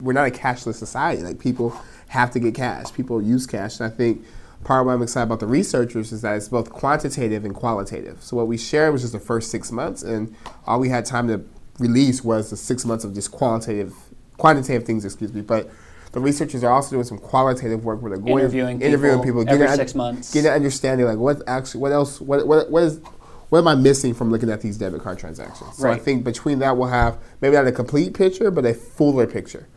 we're 0.00 0.12
not 0.12 0.26
a 0.26 0.30
cashless 0.30 0.74
society. 0.74 1.22
Like 1.22 1.38
people 1.38 1.78
have 2.08 2.30
to 2.32 2.40
get 2.40 2.54
cash. 2.54 2.92
People 2.92 3.22
use 3.22 3.46
cash, 3.46 3.80
and 3.80 3.90
I 3.92 3.94
think 3.94 4.24
part 4.64 4.80
of 4.80 4.86
why 4.86 4.94
I'm 4.94 5.02
excited 5.02 5.24
about 5.24 5.40
the 5.40 5.46
researchers 5.46 6.12
is 6.12 6.22
that 6.22 6.36
it's 6.36 6.48
both 6.48 6.70
quantitative 6.70 7.44
and 7.44 7.54
qualitative. 7.54 8.22
So 8.22 8.36
what 8.36 8.46
we 8.46 8.58
shared 8.58 8.92
was 8.92 9.02
just 9.02 9.12
the 9.12 9.20
first 9.20 9.50
six 9.50 9.70
months, 9.70 10.02
and 10.02 10.34
all 10.66 10.80
we 10.80 10.88
had 10.88 11.04
time 11.06 11.28
to 11.28 11.44
release 11.78 12.24
was 12.24 12.50
the 12.50 12.56
six 12.56 12.84
months 12.84 13.04
of 13.04 13.14
just 13.14 13.30
qualitative, 13.30 13.94
quantitative 14.38 14.84
things. 14.84 15.04
Excuse 15.04 15.32
me, 15.32 15.40
but 15.40 15.70
the 16.12 16.20
researchers 16.20 16.64
are 16.64 16.72
also 16.72 16.90
doing 16.90 17.04
some 17.04 17.18
qualitative 17.18 17.84
work 17.84 18.00
where 18.00 18.10
they're 18.10 18.18
going 18.18 18.38
Interviewing 18.38 18.80
interviewing 18.80 19.22
people 19.22 19.44
people, 19.44 19.62
every 19.62 19.76
six 19.76 19.94
months. 19.94 20.32
getting 20.32 20.48
an 20.48 20.54
understanding 20.54 21.06
like 21.06 21.18
what 21.18 21.42
actually, 21.46 21.80
what 21.80 21.92
else, 21.92 22.20
what 22.20 22.46
what 22.46 22.70
what 22.70 22.82
is. 22.82 23.00
What 23.48 23.60
am 23.60 23.68
I 23.68 23.76
missing 23.76 24.12
from 24.12 24.32
looking 24.32 24.50
at 24.50 24.60
these 24.60 24.76
debit 24.76 25.02
card 25.02 25.20
transactions? 25.20 25.76
So 25.76 25.88
I 25.88 25.98
think 25.98 26.24
between 26.24 26.58
that 26.58 26.76
we'll 26.76 26.88
have 26.88 27.16
maybe 27.40 27.54
not 27.54 27.64
a 27.64 27.70
complete 27.70 28.12
picture, 28.12 28.50
but 28.50 28.66
a 28.66 28.74
fuller 28.74 29.24
picture. 29.24 29.68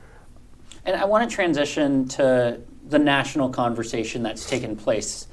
And 0.86 0.96
I 0.96 1.06
want 1.06 1.30
to 1.30 1.36
transition 1.36 2.08
to 2.10 2.60
the 2.88 2.98
national 2.98 3.50
conversation 3.50 4.24
that's 4.24 4.50
taken 4.50 4.76
place. 4.76 5.28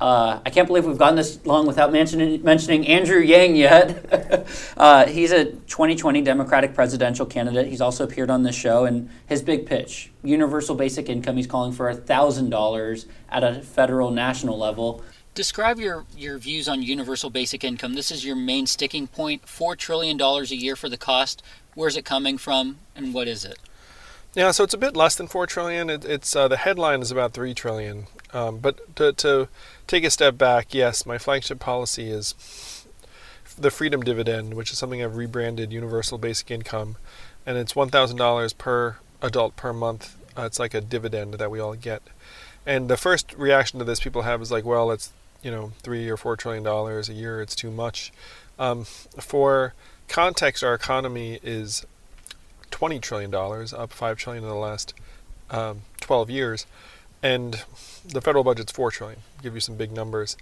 Uh, 0.00 0.40
I 0.46 0.50
can't 0.50 0.66
believe 0.66 0.86
we've 0.86 0.96
gone 0.96 1.14
this 1.14 1.44
long 1.44 1.66
without 1.66 1.92
mentioning, 1.92 2.42
mentioning 2.42 2.86
Andrew 2.86 3.20
Yang 3.20 3.56
yet. 3.56 4.46
uh, 4.76 5.06
he's 5.06 5.30
a 5.30 5.44
2020 5.44 6.22
Democratic 6.22 6.74
presidential 6.74 7.26
candidate. 7.26 7.66
He's 7.66 7.82
also 7.82 8.04
appeared 8.04 8.30
on 8.30 8.42
this 8.42 8.54
show, 8.54 8.86
and 8.86 9.10
his 9.26 9.42
big 9.42 9.66
pitch 9.66 10.10
universal 10.22 10.74
basic 10.74 11.08
income, 11.08 11.36
he's 11.36 11.46
calling 11.46 11.72
for 11.72 11.92
$1,000 11.92 13.06
at 13.30 13.44
a 13.44 13.60
federal, 13.62 14.10
national 14.10 14.58
level. 14.58 15.02
Describe 15.34 15.78
your, 15.78 16.04
your 16.16 16.38
views 16.38 16.68
on 16.68 16.82
universal 16.82 17.30
basic 17.30 17.62
income. 17.62 17.94
This 17.94 18.10
is 18.10 18.24
your 18.24 18.36
main 18.36 18.66
sticking 18.66 19.06
point 19.06 19.46
$4 19.46 19.76
trillion 19.76 20.20
a 20.20 20.42
year 20.44 20.76
for 20.76 20.88
the 20.88 20.98
cost. 20.98 21.42
Where's 21.74 21.96
it 21.96 22.04
coming 22.04 22.36
from, 22.36 22.78
and 22.96 23.14
what 23.14 23.28
is 23.28 23.44
it? 23.44 23.58
Yeah, 24.34 24.52
so 24.52 24.62
it's 24.62 24.74
a 24.74 24.78
bit 24.78 24.94
less 24.94 25.16
than 25.16 25.26
four 25.26 25.46
trillion. 25.46 25.90
It, 25.90 26.04
it's 26.04 26.36
uh, 26.36 26.46
the 26.46 26.56
headline 26.56 27.00
is 27.00 27.10
about 27.10 27.32
three 27.32 27.52
trillion. 27.52 28.06
Um, 28.32 28.58
but 28.58 28.94
to, 28.96 29.12
to 29.14 29.48
take 29.90 30.04
a 30.04 30.10
step 30.10 30.38
back, 30.38 30.72
yes, 30.72 31.04
my 31.04 31.18
flagship 31.18 31.58
policy 31.58 32.10
is 32.10 32.86
the 33.58 33.72
freedom 33.72 34.02
dividend, 34.02 34.54
which 34.54 34.70
is 34.70 34.78
something 34.78 35.02
I've 35.02 35.16
rebranded 35.16 35.72
universal 35.72 36.16
basic 36.16 36.50
income, 36.50 36.96
and 37.44 37.58
it's 37.58 37.74
one 37.74 37.88
thousand 37.88 38.16
dollars 38.16 38.52
per 38.52 38.96
adult 39.20 39.56
per 39.56 39.72
month. 39.72 40.16
Uh, 40.38 40.42
it's 40.42 40.60
like 40.60 40.74
a 40.74 40.80
dividend 40.80 41.34
that 41.34 41.50
we 41.50 41.58
all 41.58 41.74
get. 41.74 42.02
And 42.64 42.88
the 42.88 42.96
first 42.96 43.34
reaction 43.36 43.80
to 43.80 43.84
this 43.84 43.98
people 43.98 44.22
have 44.22 44.40
is 44.40 44.52
like, 44.52 44.64
well, 44.64 44.92
it's 44.92 45.12
you 45.42 45.50
know 45.50 45.72
three 45.82 46.08
or 46.08 46.16
four 46.16 46.36
trillion 46.36 46.62
dollars 46.62 47.08
a 47.08 47.12
year. 47.12 47.42
It's 47.42 47.56
too 47.56 47.72
much. 47.72 48.12
Um, 48.60 48.84
for 48.84 49.74
context, 50.06 50.62
our 50.62 50.74
economy 50.74 51.40
is 51.42 51.84
twenty 52.70 53.00
trillion 53.00 53.32
dollars, 53.32 53.74
up 53.74 53.92
five 53.92 54.18
trillion 54.18 54.44
in 54.44 54.50
the 54.50 54.54
last 54.54 54.94
um, 55.50 55.82
twelve 56.00 56.30
years, 56.30 56.64
and 57.22 57.64
the 58.04 58.20
federal 58.20 58.44
budget's 58.44 58.72
four 58.72 58.90
trillion. 58.90 59.20
Give 59.42 59.54
you 59.54 59.60
some 59.60 59.76
big 59.76 59.92
numbers. 59.92 60.36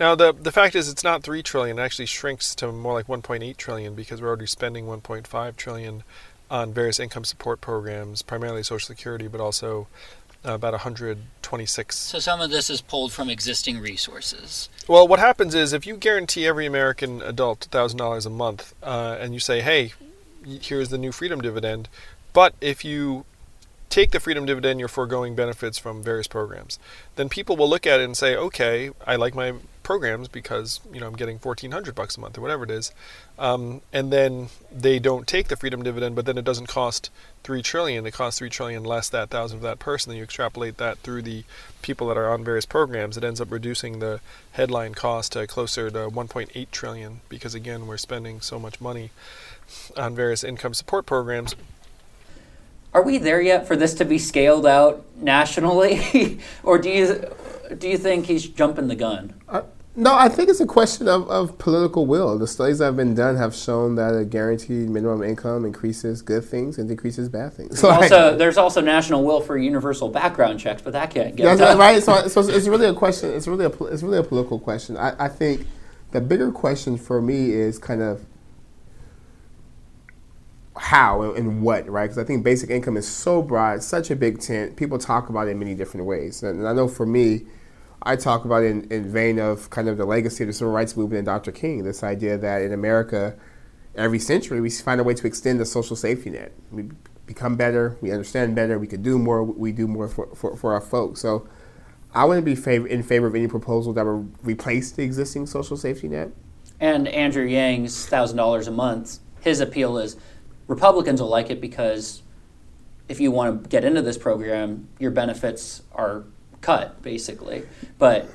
Now 0.00 0.14
the 0.14 0.32
the 0.32 0.52
fact 0.52 0.74
is 0.74 0.88
it's 0.88 1.04
not 1.04 1.22
three 1.22 1.42
trillion. 1.42 1.78
It 1.78 1.82
actually 1.82 2.06
shrinks 2.06 2.54
to 2.56 2.72
more 2.72 2.92
like 2.94 3.08
one 3.08 3.22
point 3.22 3.42
eight 3.42 3.58
trillion 3.58 3.94
because 3.94 4.20
we're 4.20 4.28
already 4.28 4.46
spending 4.46 4.86
one 4.86 5.00
point 5.00 5.26
five 5.26 5.56
trillion 5.56 6.02
on 6.50 6.72
various 6.74 7.00
income 7.00 7.24
support 7.24 7.60
programs, 7.60 8.22
primarily 8.22 8.62
Social 8.62 8.86
Security, 8.86 9.26
but 9.28 9.40
also 9.40 9.88
uh, 10.46 10.52
about 10.52 10.72
126 10.72 11.96
So 11.96 12.18
some 12.18 12.40
of 12.42 12.50
this 12.50 12.68
is 12.68 12.82
pulled 12.82 13.12
from 13.12 13.30
existing 13.30 13.80
resources. 13.80 14.68
well, 14.86 15.08
what 15.08 15.18
happens 15.18 15.54
is 15.54 15.72
if 15.72 15.86
you 15.86 15.96
guarantee 15.96 16.46
every 16.46 16.66
American 16.66 17.22
adult 17.22 17.60
thousand 17.70 17.98
dollars 17.98 18.26
a 18.26 18.30
month, 18.30 18.74
uh, 18.82 19.16
and 19.20 19.32
you 19.32 19.40
say, 19.40 19.62
"Hey, 19.62 19.92
here's 20.44 20.90
the 20.90 20.98
new 20.98 21.12
freedom 21.12 21.40
dividend," 21.40 21.88
but 22.32 22.54
if 22.60 22.84
you 22.84 23.24
take 23.90 24.10
the 24.10 24.20
freedom 24.20 24.44
dividend, 24.46 24.80
you're 24.80 24.88
foregoing 24.88 25.34
benefits 25.34 25.78
from 25.78 26.02
various 26.02 26.26
programs. 26.26 26.78
Then 27.16 27.28
people 27.28 27.56
will 27.56 27.68
look 27.68 27.86
at 27.86 28.00
it 28.00 28.04
and 28.04 28.16
say, 28.16 28.36
"Okay, 28.36 28.90
I 29.06 29.16
like 29.16 29.34
my 29.34 29.54
programs 29.82 30.28
because 30.28 30.80
you 30.92 31.00
know 31.00 31.06
I'm 31.06 31.16
getting 31.16 31.38
fourteen 31.38 31.70
hundred 31.70 31.94
bucks 31.94 32.16
a 32.16 32.20
month 32.20 32.38
or 32.38 32.40
whatever 32.40 32.64
it 32.64 32.70
is," 32.70 32.92
um, 33.38 33.82
and 33.92 34.12
then 34.12 34.48
they 34.72 34.98
don't 34.98 35.26
take 35.26 35.48
the 35.48 35.56
freedom 35.56 35.82
dividend, 35.82 36.16
but 36.16 36.26
then 36.26 36.38
it 36.38 36.44
doesn't 36.44 36.66
cost 36.66 37.10
three 37.44 37.62
trillion. 37.62 38.06
It 38.06 38.12
costs 38.12 38.38
three 38.38 38.50
trillion 38.50 38.84
less 38.84 39.08
that 39.10 39.30
thousand 39.30 39.58
of 39.58 39.62
that 39.62 39.78
person. 39.78 40.10
Then 40.10 40.18
you 40.18 40.24
extrapolate 40.24 40.78
that 40.78 40.98
through 40.98 41.22
the 41.22 41.44
people 41.82 42.08
that 42.08 42.16
are 42.16 42.30
on 42.32 42.44
various 42.44 42.66
programs. 42.66 43.16
It 43.16 43.24
ends 43.24 43.40
up 43.40 43.52
reducing 43.52 43.98
the 43.98 44.20
headline 44.52 44.94
cost 44.94 45.32
to 45.32 45.46
closer 45.46 45.90
to 45.90 46.10
1.8 46.10 46.70
trillion 46.70 47.20
because 47.28 47.54
again 47.54 47.86
we're 47.86 47.98
spending 47.98 48.40
so 48.40 48.58
much 48.58 48.80
money 48.80 49.10
on 49.96 50.14
various 50.14 50.42
income 50.42 50.74
support 50.74 51.06
programs. 51.06 51.54
Are 52.94 53.02
we 53.02 53.18
there 53.18 53.42
yet 53.42 53.66
for 53.66 53.74
this 53.76 53.92
to 53.94 54.04
be 54.04 54.18
scaled 54.18 54.66
out 54.66 55.04
nationally, 55.16 56.38
or 56.62 56.78
do 56.78 56.88
you 56.88 57.28
do 57.76 57.88
you 57.88 57.98
think 57.98 58.26
he's 58.26 58.46
jumping 58.46 58.86
the 58.86 58.94
gun? 58.94 59.34
Uh, 59.48 59.62
no, 59.96 60.12
I 60.14 60.28
think 60.28 60.48
it's 60.48 60.60
a 60.60 60.66
question 60.66 61.06
of, 61.06 61.28
of 61.28 61.56
political 61.58 62.06
will. 62.06 62.36
The 62.36 62.48
studies 62.48 62.78
that 62.78 62.86
have 62.86 62.96
been 62.96 63.14
done 63.14 63.36
have 63.36 63.54
shown 63.54 63.94
that 63.94 64.16
a 64.16 64.24
guaranteed 64.24 64.88
minimum 64.88 65.22
income 65.22 65.64
increases 65.64 66.20
good 66.20 66.44
things 66.44 66.78
and 66.78 66.88
decreases 66.88 67.28
bad 67.28 67.52
things. 67.52 67.78
So, 67.78 67.88
like- 67.90 68.02
also, 68.02 68.36
there's 68.36 68.56
also 68.56 68.80
national 68.80 69.24
will 69.24 69.40
for 69.40 69.56
universal 69.56 70.08
background 70.08 70.58
checks, 70.58 70.82
but 70.82 70.92
that 70.94 71.10
can't 71.10 71.36
get 71.36 71.58
done. 71.58 71.78
right. 71.78 72.02
So, 72.02 72.26
so 72.28 72.40
it's 72.40 72.66
really 72.66 72.86
a 72.86 72.94
question. 72.94 73.32
It's 73.32 73.46
really 73.46 73.66
a 73.66 73.70
it's 73.84 74.02
really 74.02 74.18
a 74.18 74.22
political 74.22 74.58
question. 74.58 74.96
I, 74.96 75.14
I 75.24 75.28
think 75.28 75.66
the 76.10 76.20
bigger 76.20 76.50
question 76.50 76.96
for 76.96 77.22
me 77.22 77.50
is 77.50 77.78
kind 77.78 78.02
of 78.02 78.24
how 80.76 81.22
and, 81.34 81.62
what, 81.62 81.88
right? 81.88 82.04
Because 82.04 82.18
I 82.18 82.24
think 82.24 82.42
basic 82.44 82.70
income 82.70 82.96
is 82.96 83.06
so 83.06 83.42
broad, 83.42 83.82
such 83.82 84.10
a 84.10 84.16
big 84.16 84.40
tent. 84.40 84.76
People 84.76 84.98
talk 84.98 85.28
about 85.28 85.48
it 85.48 85.52
in 85.52 85.58
many 85.58 85.74
different 85.74 86.06
ways, 86.06 86.42
and, 86.42 86.66
I 86.66 86.72
know 86.72 86.88
for 86.88 87.06
me, 87.06 87.46
I 88.02 88.16
talk 88.16 88.44
about 88.44 88.62
it 88.64 88.70
in, 88.70 88.90
in 88.90 89.10
vein 89.10 89.38
of 89.38 89.70
kind 89.70 89.88
of 89.88 89.96
the 89.96 90.04
legacy 90.04 90.44
of 90.44 90.48
the 90.48 90.52
civil 90.52 90.72
rights 90.72 90.96
movement 90.96 91.18
and 91.20 91.26
Dr. 91.26 91.52
King. 91.52 91.84
This 91.84 92.02
idea 92.02 92.36
that 92.36 92.60
in 92.60 92.72
America, 92.72 93.34
every 93.94 94.18
century 94.18 94.60
we 94.60 94.68
find 94.68 95.00
a 95.00 95.04
way 95.04 95.14
to 95.14 95.26
extend 95.26 95.58
the 95.58 95.64
social 95.64 95.96
safety 95.96 96.30
net. 96.30 96.52
We 96.70 96.88
become 97.26 97.56
better, 97.56 97.96
we 98.00 98.12
understand 98.12 98.54
better, 98.54 98.78
we 98.78 98.86
could 98.86 99.02
do 99.02 99.18
more, 99.18 99.42
we 99.42 99.72
do 99.72 99.86
more 99.88 100.08
for, 100.08 100.34
for, 100.34 100.56
for 100.56 100.74
our 100.74 100.80
folks. 100.80 101.20
So 101.20 101.48
I 102.14 102.24
wouldn't 102.24 102.44
be 102.44 102.52
in 102.52 103.02
favor 103.02 103.26
of 103.26 103.34
any 103.34 103.48
proposal 103.48 103.92
that 103.94 104.04
would 104.04 104.34
replace 104.42 104.92
the 104.92 105.02
existing 105.02 105.46
social 105.46 105.76
safety 105.76 106.08
net. 106.08 106.30
And 106.80 107.08
Andrew 107.08 107.44
Yang's 107.44 108.06
thousand 108.06 108.36
dollars 108.36 108.68
a 108.68 108.72
month, 108.72 109.18
his 109.40 109.60
appeal 109.60 109.98
is 109.98 110.16
Republicans 110.66 111.20
will 111.20 111.28
like 111.28 111.50
it 111.50 111.60
because 111.60 112.22
if 113.08 113.20
you 113.20 113.30
want 113.30 113.62
to 113.64 113.68
get 113.68 113.84
into 113.84 114.02
this 114.02 114.16
program, 114.18 114.88
your 114.98 115.10
benefits 115.10 115.82
are 115.94 116.24
cut 116.60 117.02
basically. 117.02 117.62
But 117.98 118.28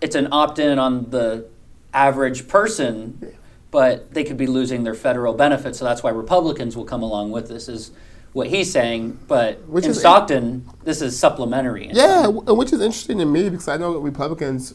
it's 0.00 0.16
an 0.16 0.28
opt-in 0.32 0.78
on 0.78 1.10
the 1.10 1.46
average 1.94 2.48
person, 2.48 3.36
but 3.70 4.12
they 4.12 4.24
could 4.24 4.36
be 4.36 4.46
losing 4.46 4.82
their 4.82 4.94
federal 4.94 5.34
benefits. 5.34 5.78
So 5.78 5.84
that's 5.84 6.02
why 6.02 6.10
Republicans 6.10 6.76
will 6.76 6.84
come 6.84 7.02
along 7.02 7.30
with 7.30 7.48
this. 7.48 7.68
Is 7.68 7.92
what 8.32 8.48
he's 8.48 8.70
saying. 8.72 9.18
But 9.28 9.66
Which 9.68 9.84
in 9.84 9.90
is- 9.92 9.98
Stockton, 10.00 10.68
this 10.84 11.02
is 11.02 11.18
supplementary. 11.18 11.90
Yeah, 11.92 12.22
w- 12.22 12.54
which 12.54 12.72
is 12.72 12.80
interesting 12.80 13.18
to 13.18 13.24
me 13.26 13.48
because 13.50 13.68
I 13.68 13.76
know 13.76 13.92
that 13.92 13.98
Republicans 14.00 14.74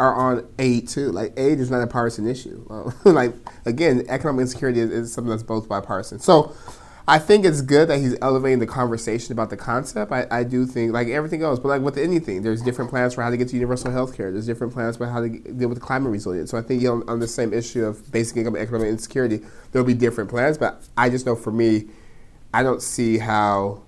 are 0.00 0.14
on 0.14 0.46
aid 0.58 0.88
too. 0.88 1.10
Like 1.10 1.32
aid 1.36 1.60
is 1.60 1.70
not 1.70 1.82
a 1.82 1.86
partisan 1.86 2.26
issue. 2.26 2.64
Like 3.04 3.34
again, 3.64 4.04
economic 4.08 4.42
insecurity 4.42 4.80
is, 4.80 4.90
is 4.90 5.12
something 5.12 5.30
that's 5.30 5.42
both 5.42 5.68
bipartisan. 5.68 6.18
So 6.18 6.54
I 7.06 7.18
think 7.18 7.44
it's 7.44 7.60
good 7.60 7.88
that 7.88 7.98
he's 7.98 8.16
elevating 8.22 8.60
the 8.60 8.66
conversation 8.66 9.32
about 9.32 9.50
the 9.50 9.58
concept. 9.58 10.10
I, 10.10 10.26
I 10.30 10.42
do 10.42 10.64
think 10.64 10.92
like 10.92 11.08
everything 11.08 11.42
else, 11.42 11.58
but 11.58 11.68
like 11.68 11.82
with 11.82 11.98
anything, 11.98 12.42
there's 12.42 12.62
different 12.62 12.90
plans 12.90 13.14
for 13.14 13.22
how 13.22 13.28
to 13.28 13.36
get 13.36 13.48
to 13.48 13.56
universal 13.56 13.90
health 13.90 14.16
care. 14.16 14.32
There's 14.32 14.46
different 14.46 14.72
plans 14.72 14.96
for 14.96 15.06
how 15.06 15.20
to 15.20 15.28
g- 15.28 15.38
deal 15.40 15.68
with 15.68 15.80
climate 15.82 16.10
resilience. 16.10 16.50
So 16.50 16.56
I 16.56 16.62
think 16.62 16.80
you 16.82 16.88
know, 16.88 17.04
on 17.06 17.20
the 17.20 17.28
same 17.28 17.52
issue 17.52 17.84
of 17.84 18.10
basic 18.10 18.38
income 18.38 18.56
economic 18.56 18.88
insecurity, 18.88 19.40
there'll 19.72 19.86
be 19.86 19.94
different 19.94 20.30
plans. 20.30 20.56
But 20.56 20.82
I 20.96 21.10
just 21.10 21.26
know 21.26 21.36
for 21.36 21.52
me, 21.52 21.88
I 22.54 22.62
don't 22.62 22.80
see 22.80 23.18
how 23.18 23.82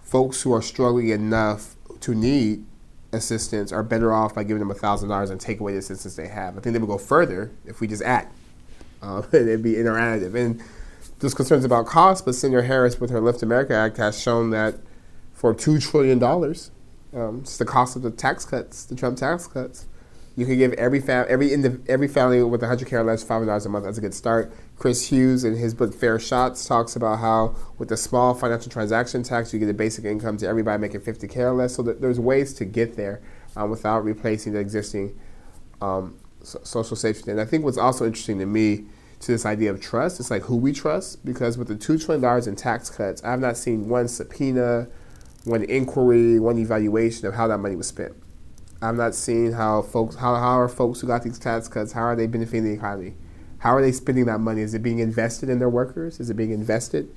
folks 0.00 0.42
who 0.42 0.52
are 0.52 0.62
struggling 0.62 1.08
enough 1.08 1.74
to 2.00 2.14
need 2.14 2.64
assistance 3.12 3.72
are 3.72 3.82
better 3.82 4.12
off 4.12 4.34
by 4.34 4.44
giving 4.44 4.60
them 4.66 4.74
thousand 4.74 5.08
dollars 5.08 5.30
and 5.30 5.40
take 5.40 5.60
away 5.60 5.72
the 5.72 5.78
assistance 5.78 6.16
they 6.16 6.28
have. 6.28 6.56
I 6.56 6.60
think 6.60 6.72
they 6.74 6.78
would 6.78 6.88
go 6.88 6.98
further 6.98 7.50
if 7.64 7.80
we 7.80 7.86
just 7.86 8.02
act. 8.02 8.36
Um, 9.02 9.24
and 9.32 9.48
it'd 9.48 9.62
be 9.62 9.76
interactive. 9.76 10.34
And 10.34 10.62
there's 11.20 11.32
concerns 11.32 11.64
about 11.64 11.86
cost, 11.86 12.26
but 12.26 12.34
Senator 12.34 12.60
Harris, 12.60 13.00
with 13.00 13.08
her 13.08 13.18
Lift 13.18 13.42
America 13.42 13.74
Act, 13.74 13.96
has 13.96 14.20
shown 14.20 14.50
that 14.50 14.74
for 15.32 15.54
two 15.54 15.78
trillion 15.78 16.18
dollars, 16.18 16.70
um, 17.14 17.40
it's 17.40 17.56
the 17.56 17.64
cost 17.64 17.96
of 17.96 18.02
the 18.02 18.10
tax 18.10 18.44
cuts, 18.44 18.84
the 18.84 18.94
Trump 18.94 19.16
tax 19.16 19.46
cuts. 19.46 19.86
You 20.36 20.44
could 20.44 20.58
give 20.58 20.74
every 20.74 21.00
fam- 21.00 21.24
every 21.30 21.54
every 21.88 22.08
family 22.08 22.42
with 22.42 22.60
100k 22.60 22.92
or 22.92 23.04
less 23.04 23.24
$500 23.24 23.64
a 23.64 23.68
month. 23.70 23.86
That's 23.86 23.96
a 23.96 24.02
good 24.02 24.12
start. 24.12 24.52
Chris 24.80 25.08
Hughes 25.08 25.44
in 25.44 25.56
his 25.56 25.74
book 25.74 25.92
Fair 25.92 26.18
Shots 26.18 26.64
talks 26.64 26.96
about 26.96 27.18
how 27.18 27.54
with 27.76 27.90
the 27.90 27.98
small 27.98 28.32
financial 28.32 28.72
transaction 28.72 29.22
tax, 29.22 29.52
you 29.52 29.58
get 29.58 29.68
a 29.68 29.74
basic 29.74 30.06
income 30.06 30.38
to 30.38 30.48
everybody 30.48 30.80
making 30.80 31.02
50k 31.02 31.36
or 31.36 31.52
less. 31.52 31.74
So 31.74 31.82
there's 31.82 32.18
ways 32.18 32.54
to 32.54 32.64
get 32.64 32.96
there 32.96 33.20
um, 33.56 33.68
without 33.68 34.04
replacing 34.04 34.54
the 34.54 34.58
existing 34.58 35.20
um, 35.82 36.18
so- 36.42 36.62
social 36.64 36.96
safety. 36.96 37.30
And 37.30 37.38
I 37.38 37.44
think 37.44 37.62
what's 37.62 37.76
also 37.76 38.06
interesting 38.06 38.38
to 38.38 38.46
me 38.46 38.86
to 39.20 39.26
this 39.26 39.44
idea 39.44 39.70
of 39.70 39.82
trust, 39.82 40.18
it's 40.18 40.30
like 40.30 40.44
who 40.44 40.56
we 40.56 40.72
trust. 40.72 41.26
Because 41.26 41.58
with 41.58 41.68
the 41.68 41.76
two 41.76 41.98
trillion 41.98 42.22
dollars 42.22 42.46
in 42.46 42.56
tax 42.56 42.88
cuts, 42.88 43.22
I 43.22 43.32
have 43.32 43.40
not 43.40 43.58
seen 43.58 43.86
one 43.86 44.08
subpoena, 44.08 44.88
one 45.44 45.62
inquiry, 45.64 46.40
one 46.40 46.56
evaluation 46.56 47.26
of 47.26 47.34
how 47.34 47.46
that 47.48 47.58
money 47.58 47.76
was 47.76 47.88
spent. 47.88 48.14
I'm 48.80 48.96
not 48.96 49.14
seeing 49.14 49.52
how 49.52 49.82
folks 49.82 50.16
how, 50.16 50.36
how 50.36 50.58
are 50.58 50.70
folks 50.70 51.02
who 51.02 51.06
got 51.06 51.22
these 51.22 51.38
tax 51.38 51.68
cuts, 51.68 51.92
how 51.92 52.04
are 52.04 52.16
they 52.16 52.26
benefiting 52.26 52.64
the 52.64 52.72
economy? 52.72 53.14
How 53.60 53.74
are 53.74 53.82
they 53.82 53.92
spending 53.92 54.26
that 54.26 54.40
money? 54.40 54.62
Is 54.62 54.74
it 54.74 54.82
being 54.82 54.98
invested 54.98 55.48
in 55.48 55.58
their 55.58 55.68
workers? 55.68 56.18
Is 56.18 56.30
it 56.30 56.34
being 56.34 56.50
invested 56.50 57.14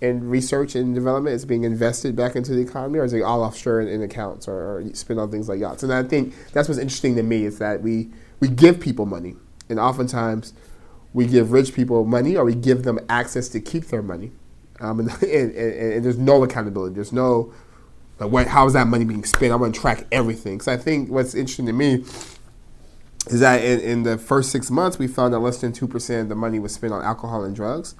in 0.00 0.28
research 0.28 0.74
and 0.74 0.94
development? 0.94 1.34
Is 1.34 1.44
it 1.44 1.46
being 1.46 1.64
invested 1.64 2.14
back 2.14 2.36
into 2.36 2.52
the 2.52 2.60
economy, 2.60 2.98
or 2.98 3.04
is 3.04 3.12
it 3.12 3.22
all 3.22 3.42
offshore 3.42 3.80
in, 3.80 3.88
in 3.88 4.02
accounts 4.02 4.46
or, 4.46 4.54
or 4.54 4.94
spent 4.94 5.18
on 5.18 5.30
things 5.30 5.48
like 5.48 5.60
yachts? 5.60 5.82
And 5.82 5.92
I 5.92 6.02
think 6.02 6.34
that's 6.52 6.68
what's 6.68 6.80
interesting 6.80 7.16
to 7.16 7.22
me 7.22 7.44
is 7.44 7.58
that 7.58 7.82
we 7.82 8.10
we 8.40 8.48
give 8.48 8.80
people 8.80 9.06
money, 9.06 9.36
and 9.68 9.78
oftentimes 9.78 10.52
we 11.12 11.26
give 11.26 11.52
rich 11.52 11.74
people 11.74 12.04
money, 12.04 12.36
or 12.36 12.44
we 12.44 12.54
give 12.54 12.82
them 12.82 12.98
access 13.08 13.48
to 13.50 13.60
keep 13.60 13.86
their 13.86 14.02
money, 14.02 14.32
um, 14.80 15.00
and, 15.00 15.10
and, 15.22 15.54
and, 15.54 15.92
and 15.94 16.04
there's 16.04 16.18
no 16.18 16.42
accountability. 16.44 16.94
There's 16.94 17.12
no 17.12 17.52
like 18.18 18.32
what, 18.32 18.46
how 18.48 18.66
is 18.66 18.72
that 18.72 18.88
money 18.88 19.04
being 19.04 19.24
spent? 19.24 19.52
I 19.52 19.56
want 19.56 19.74
to 19.74 19.80
track 19.80 20.06
everything. 20.10 20.60
So 20.60 20.72
I 20.72 20.76
think 20.76 21.08
what's 21.08 21.34
interesting 21.34 21.66
to 21.66 21.72
me 21.72 22.04
is 23.30 23.40
that 23.40 23.62
in, 23.62 23.80
in 23.80 24.02
the 24.02 24.18
first 24.18 24.50
six 24.50 24.70
months, 24.70 24.98
we 24.98 25.06
found 25.06 25.34
that 25.34 25.38
less 25.38 25.60
than 25.60 25.72
2% 25.72 26.20
of 26.20 26.28
the 26.28 26.34
money 26.34 26.58
was 26.58 26.74
spent 26.74 26.92
on 26.92 27.02
alcohol 27.02 27.44
and 27.44 27.54
drugs. 27.54 27.94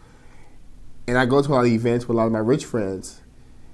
And 1.06 1.16
I 1.16 1.26
go 1.26 1.42
to 1.42 1.48
a 1.48 1.52
lot 1.52 1.60
of 1.60 1.72
events 1.72 2.06
with 2.06 2.16
a 2.16 2.18
lot 2.18 2.26
of 2.26 2.32
my 2.32 2.38
rich 2.38 2.64
friends, 2.64 3.22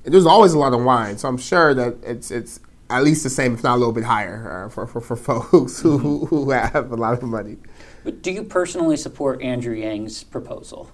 and 0.05 0.14
there's 0.14 0.27
always 0.27 0.53
a 0.53 0.59
lot 0.59 0.73
of 0.73 0.85
wine. 0.85 1.19
So 1.19 1.29
I'm 1.29 1.38
sure 1.38 1.75
that 1.75 1.97
it's 2.05 2.31
it's 2.31 2.61
at 2.90 3.03
least 3.03 3.23
the 3.23 3.31
same, 3.31 3.55
if 3.55 3.62
not 3.62 3.77
a 3.77 3.79
little 3.79 3.93
bit 3.93 4.05
higher, 4.05 4.67
uh, 4.67 4.69
for, 4.69 4.87
for, 4.87 5.01
for 5.01 5.17
folks 5.51 5.81
who, 5.81 6.27
who 6.27 6.51
have 6.51 6.93
a 6.93 6.97
lot 6.97 7.14
of 7.14 7.23
money. 7.23 7.57
But 8.05 8.23
do 8.23 8.31
you 8.31 8.45
personally 8.45 8.97
support 8.97 9.43
Andrew 9.43 9.75
Yang's 9.75 10.23
proposal? 10.23 10.90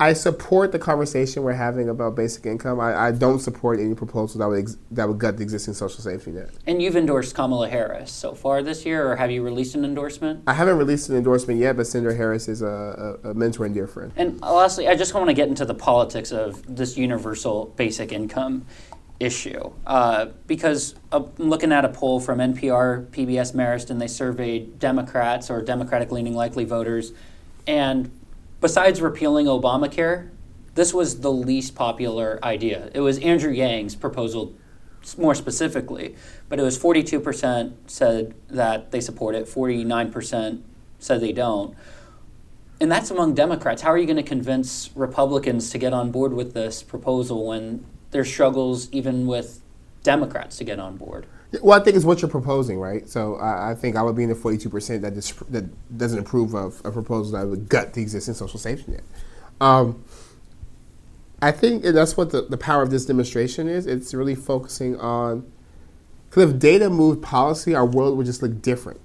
I 0.00 0.14
support 0.14 0.72
the 0.72 0.78
conversation 0.78 1.42
we're 1.42 1.52
having 1.52 1.90
about 1.90 2.16
basic 2.16 2.46
income. 2.46 2.80
I, 2.80 3.08
I 3.08 3.12
don't 3.12 3.38
support 3.38 3.78
any 3.78 3.94
proposal 3.94 4.38
that 4.38 4.48
would 4.48 4.60
ex- 4.60 4.78
that 4.92 5.06
would 5.06 5.18
gut 5.18 5.36
the 5.36 5.42
existing 5.42 5.74
social 5.74 6.02
safety 6.02 6.30
net. 6.30 6.48
And 6.66 6.80
you've 6.80 6.96
endorsed 6.96 7.34
Kamala 7.34 7.68
Harris 7.68 8.10
so 8.10 8.34
far 8.34 8.62
this 8.62 8.86
year, 8.86 9.06
or 9.06 9.16
have 9.16 9.30
you 9.30 9.42
released 9.42 9.74
an 9.74 9.84
endorsement? 9.84 10.42
I 10.46 10.54
haven't 10.54 10.78
released 10.78 11.10
an 11.10 11.16
endorsement 11.18 11.60
yet, 11.60 11.76
but 11.76 11.86
Senator 11.86 12.14
Harris 12.14 12.48
is 12.48 12.62
a, 12.62 13.18
a, 13.22 13.30
a 13.30 13.34
mentor 13.34 13.66
and 13.66 13.74
dear 13.74 13.86
friend. 13.86 14.10
And 14.16 14.40
lastly, 14.40 14.88
I 14.88 14.96
just 14.96 15.12
want 15.12 15.26
to 15.26 15.34
get 15.34 15.48
into 15.48 15.66
the 15.66 15.74
politics 15.74 16.32
of 16.32 16.62
this 16.74 16.96
universal 16.96 17.66
basic 17.76 18.10
income 18.10 18.64
issue. 19.18 19.70
Uh, 19.86 20.26
because 20.46 20.94
uh, 21.12 21.22
I'm 21.38 21.50
looking 21.50 21.72
at 21.72 21.84
a 21.84 21.90
poll 21.90 22.20
from 22.20 22.38
NPR, 22.38 23.06
PBS 23.08 23.54
Marist, 23.54 23.90
and 23.90 24.00
they 24.00 24.08
surveyed 24.08 24.78
Democrats 24.78 25.50
or 25.50 25.60
Democratic 25.60 26.10
leaning 26.10 26.34
likely 26.34 26.64
voters. 26.64 27.12
And 27.66 28.10
besides 28.60 29.00
repealing 29.00 29.46
Obamacare, 29.46 30.30
this 30.74 30.94
was 30.94 31.20
the 31.20 31.32
least 31.32 31.74
popular 31.74 32.38
idea. 32.42 32.90
It 32.94 33.00
was 33.00 33.18
Andrew 33.18 33.52
Yang's 33.52 33.94
proposal 33.94 34.54
more 35.16 35.34
specifically, 35.34 36.14
but 36.48 36.58
it 36.58 36.62
was 36.62 36.78
42% 36.78 37.72
said 37.86 38.34
that 38.48 38.90
they 38.90 39.00
support 39.00 39.34
it, 39.34 39.46
49% 39.46 40.62
said 40.98 41.20
they 41.20 41.32
don't. 41.32 41.74
And 42.80 42.90
that's 42.90 43.10
among 43.10 43.34
Democrats. 43.34 43.82
How 43.82 43.90
are 43.90 43.98
you 43.98 44.06
going 44.06 44.16
to 44.16 44.22
convince 44.22 44.90
Republicans 44.94 45.70
to 45.70 45.78
get 45.78 45.92
on 45.92 46.10
board 46.10 46.32
with 46.32 46.54
this 46.54 46.82
proposal 46.82 47.46
when 47.46 47.84
there's 48.10 48.30
struggles 48.30 48.90
even 48.90 49.26
with 49.26 49.62
Democrats 50.02 50.56
to 50.58 50.64
get 50.64 50.78
on 50.78 50.96
board? 50.96 51.26
Well, 51.62 51.80
I 51.80 51.82
think 51.82 51.96
it's 51.96 52.04
what 52.04 52.22
you're 52.22 52.30
proposing, 52.30 52.78
right? 52.78 53.08
So 53.08 53.36
I, 53.36 53.72
I 53.72 53.74
think 53.74 53.96
I 53.96 54.02
would 54.02 54.14
be 54.14 54.22
in 54.22 54.28
the 54.28 54.36
42% 54.36 55.00
that, 55.00 55.14
dis- 55.14 55.32
that 55.50 55.98
doesn't 55.98 56.18
approve 56.18 56.54
of 56.54 56.80
a 56.84 56.92
proposal 56.92 57.38
that 57.38 57.46
would 57.46 57.68
gut 57.68 57.94
the 57.94 58.02
existing 58.02 58.34
social 58.34 58.58
safety 58.58 58.92
net. 58.92 59.02
Um, 59.60 60.04
I 61.42 61.50
think 61.50 61.82
that's 61.82 62.16
what 62.16 62.30
the, 62.30 62.42
the 62.42 62.56
power 62.56 62.82
of 62.82 62.90
this 62.90 63.06
demonstration 63.06 63.68
is. 63.68 63.86
It's 63.86 64.14
really 64.14 64.34
focusing 64.34 64.96
on, 65.00 65.50
because 66.28 66.52
if 66.52 66.58
data 66.58 66.88
moved 66.88 67.22
policy, 67.22 67.74
our 67.74 67.86
world 67.86 68.16
would 68.16 68.26
just 68.26 68.42
look 68.42 68.62
different. 68.62 69.00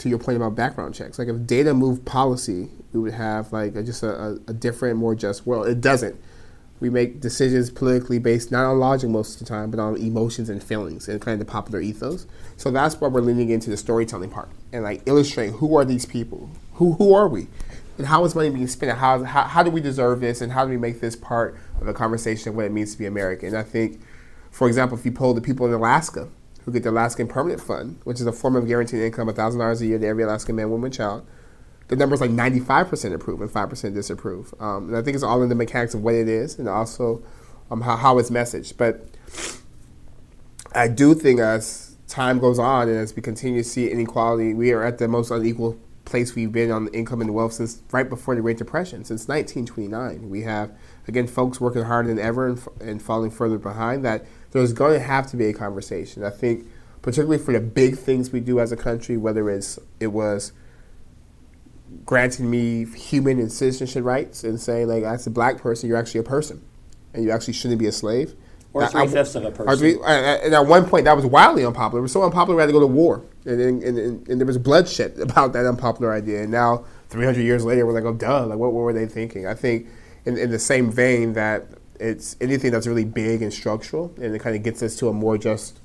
To 0.00 0.08
your 0.08 0.18
point 0.18 0.36
about 0.36 0.54
background 0.54 0.94
checks, 0.94 1.18
like 1.18 1.26
if 1.26 1.44
data 1.44 1.74
moved 1.74 2.04
policy, 2.04 2.68
we 2.92 3.00
would 3.00 3.14
have 3.14 3.52
like 3.52 3.74
a, 3.74 3.82
just 3.82 4.04
a, 4.04 4.40
a 4.46 4.52
different, 4.52 4.96
more 4.96 5.16
just 5.16 5.44
world. 5.44 5.66
It 5.66 5.80
doesn't. 5.80 6.14
We 6.80 6.90
make 6.90 7.20
decisions 7.20 7.70
politically 7.70 8.18
based 8.18 8.52
not 8.52 8.64
on 8.64 8.78
logic 8.78 9.10
most 9.10 9.34
of 9.34 9.38
the 9.40 9.52
time, 9.52 9.70
but 9.70 9.80
on 9.80 9.96
emotions 9.96 10.48
and 10.48 10.62
feelings 10.62 11.08
and 11.08 11.20
kind 11.20 11.40
of 11.40 11.46
the 11.46 11.50
popular 11.50 11.80
ethos. 11.80 12.26
So 12.56 12.70
that's 12.70 13.00
why 13.00 13.08
we're 13.08 13.20
leaning 13.20 13.50
into 13.50 13.70
the 13.70 13.76
storytelling 13.76 14.30
part 14.30 14.48
and 14.72 14.84
like 14.84 15.02
illustrating 15.06 15.54
who 15.54 15.76
are 15.76 15.84
these 15.84 16.06
people, 16.06 16.50
who 16.74 16.92
who 16.92 17.14
are 17.14 17.28
we, 17.28 17.48
and 17.96 18.06
how 18.06 18.24
is 18.24 18.34
money 18.34 18.50
being 18.50 18.66
spent, 18.66 18.96
how, 18.98 19.24
how 19.24 19.42
how 19.42 19.62
do 19.62 19.70
we 19.70 19.80
deserve 19.80 20.20
this, 20.20 20.40
and 20.40 20.52
how 20.52 20.64
do 20.64 20.70
we 20.70 20.76
make 20.76 21.00
this 21.00 21.16
part 21.16 21.58
of 21.80 21.88
a 21.88 21.94
conversation 21.94 22.50
of 22.50 22.56
what 22.56 22.64
it 22.64 22.72
means 22.72 22.92
to 22.92 22.98
be 22.98 23.06
American. 23.06 23.48
And 23.48 23.58
I 23.58 23.62
think, 23.62 24.00
for 24.50 24.68
example, 24.68 24.96
if 24.96 25.04
you 25.04 25.12
poll 25.12 25.34
the 25.34 25.40
people 25.40 25.66
in 25.66 25.72
Alaska 25.72 26.28
who 26.64 26.72
get 26.72 26.82
the 26.82 26.90
Alaskan 26.90 27.26
Permanent 27.28 27.60
Fund, 27.60 27.98
which 28.04 28.20
is 28.20 28.26
a 28.26 28.32
form 28.32 28.54
of 28.54 28.66
guaranteed 28.66 29.00
income, 29.00 29.32
thousand 29.32 29.60
dollars 29.60 29.80
a 29.80 29.86
year 29.86 29.98
to 29.98 30.06
every 30.06 30.22
Alaskan 30.22 30.54
man, 30.56 30.70
woman, 30.70 30.90
child 30.92 31.26
the 31.88 31.96
number's 31.96 32.20
like 32.20 32.30
95% 32.30 33.14
approve 33.14 33.40
and 33.40 33.50
5% 33.50 33.94
disapprove. 33.94 34.54
Um, 34.60 34.88
and 34.88 34.96
I 34.96 35.02
think 35.02 35.14
it's 35.14 35.24
all 35.24 35.42
in 35.42 35.48
the 35.48 35.54
mechanics 35.54 35.94
of 35.94 36.02
what 36.02 36.14
it 36.14 36.28
is 36.28 36.58
and 36.58 36.68
also 36.68 37.22
um, 37.70 37.80
how, 37.80 37.96
how 37.96 38.18
it's 38.18 38.30
messaged. 38.30 38.76
But 38.76 39.06
I 40.74 40.88
do 40.88 41.14
think 41.14 41.40
as 41.40 41.96
time 42.06 42.38
goes 42.38 42.58
on 42.58 42.88
and 42.88 42.98
as 42.98 43.16
we 43.16 43.22
continue 43.22 43.62
to 43.62 43.68
see 43.68 43.90
inequality, 43.90 44.54
we 44.54 44.72
are 44.72 44.84
at 44.84 44.98
the 44.98 45.08
most 45.08 45.30
unequal 45.30 45.78
place 46.04 46.34
we've 46.34 46.52
been 46.52 46.70
on 46.70 46.88
income 46.88 47.20
and 47.20 47.34
wealth 47.34 47.54
since 47.54 47.82
right 47.90 48.08
before 48.08 48.34
the 48.34 48.40
Great 48.40 48.58
Depression, 48.58 49.04
since 49.04 49.28
1929. 49.28 50.28
We 50.28 50.42
have, 50.42 50.72
again, 51.06 51.26
folks 51.26 51.60
working 51.60 51.82
harder 51.82 52.08
than 52.08 52.18
ever 52.18 52.48
and, 52.48 52.62
and 52.80 53.02
falling 53.02 53.30
further 53.30 53.58
behind 53.58 54.04
that 54.04 54.26
there's 54.50 54.72
going 54.72 54.94
to 54.94 55.04
have 55.04 55.26
to 55.28 55.36
be 55.36 55.46
a 55.46 55.52
conversation. 55.52 56.24
I 56.24 56.30
think 56.30 56.66
particularly 57.02 57.42
for 57.42 57.52
the 57.52 57.60
big 57.60 57.96
things 57.96 58.30
we 58.30 58.40
do 58.40 58.60
as 58.60 58.72
a 58.72 58.76
country, 58.76 59.16
whether 59.16 59.48
it's 59.48 59.78
it 60.00 60.08
was 60.08 60.52
granting 62.08 62.48
me 62.48 62.86
human 62.86 63.38
and 63.38 63.52
citizenship 63.52 64.02
rights 64.02 64.42
and 64.42 64.58
saying 64.58 64.88
like 64.88 65.04
as 65.04 65.26
a 65.26 65.30
black 65.30 65.58
person 65.58 65.86
you're 65.86 65.98
actually 65.98 66.18
a 66.18 66.22
person 66.22 66.58
and 67.12 67.22
you 67.22 67.30
actually 67.30 67.52
shouldn't 67.52 67.78
be 67.78 67.86
a 67.86 67.92
slave. 67.92 68.34
Or 68.72 68.82
I- 68.82 68.86
three 68.86 69.06
fifths 69.08 69.34
of 69.34 69.44
a 69.44 69.50
person. 69.50 69.68
or 69.68 69.76
three- 69.76 69.98
and 70.06 70.42
and 70.42 70.54
at 70.54 70.66
one 70.66 70.86
point 70.86 71.04
that 71.04 71.14
was 71.14 71.26
wildly 71.26 71.66
unpopular. 71.66 71.98
It 71.98 72.02
was 72.02 72.12
so 72.12 72.22
unpopular 72.22 72.56
we 72.56 72.62
had 72.62 72.68
to 72.68 72.72
go 72.72 72.80
to 72.80 72.86
war. 72.86 73.24
And, 73.44 73.60
and, 73.60 73.82
and, 73.82 74.26
and 74.26 74.40
there 74.40 74.46
was 74.46 74.56
bloodshed 74.56 75.18
about 75.20 75.52
that 75.52 75.66
unpopular 75.66 76.14
idea. 76.14 76.40
And 76.40 76.50
now 76.50 76.86
300 77.10 77.42
years 77.42 77.66
later 77.66 77.84
we're 77.84 77.92
like 77.92 78.04
oh 78.04 78.14
duh 78.14 78.46
like 78.46 78.58
what, 78.58 78.72
what 78.72 78.80
were 78.80 78.94
they 78.94 79.04
thinking? 79.04 79.46
I 79.46 79.52
think 79.52 79.86
in, 80.24 80.38
in 80.38 80.50
the 80.50 80.58
same 80.58 80.90
vein 80.90 81.34
that 81.34 81.66
it's 82.00 82.36
anything 82.40 82.70
that's 82.70 82.86
really 82.86 83.04
big 83.04 83.42
and 83.42 83.52
structural 83.52 84.14
and 84.16 84.34
it 84.34 84.38
kind 84.38 84.56
of 84.56 84.62
gets 84.62 84.82
us 84.82 84.96
to 84.96 85.08
a 85.08 85.12
more 85.12 85.36
just 85.36 85.78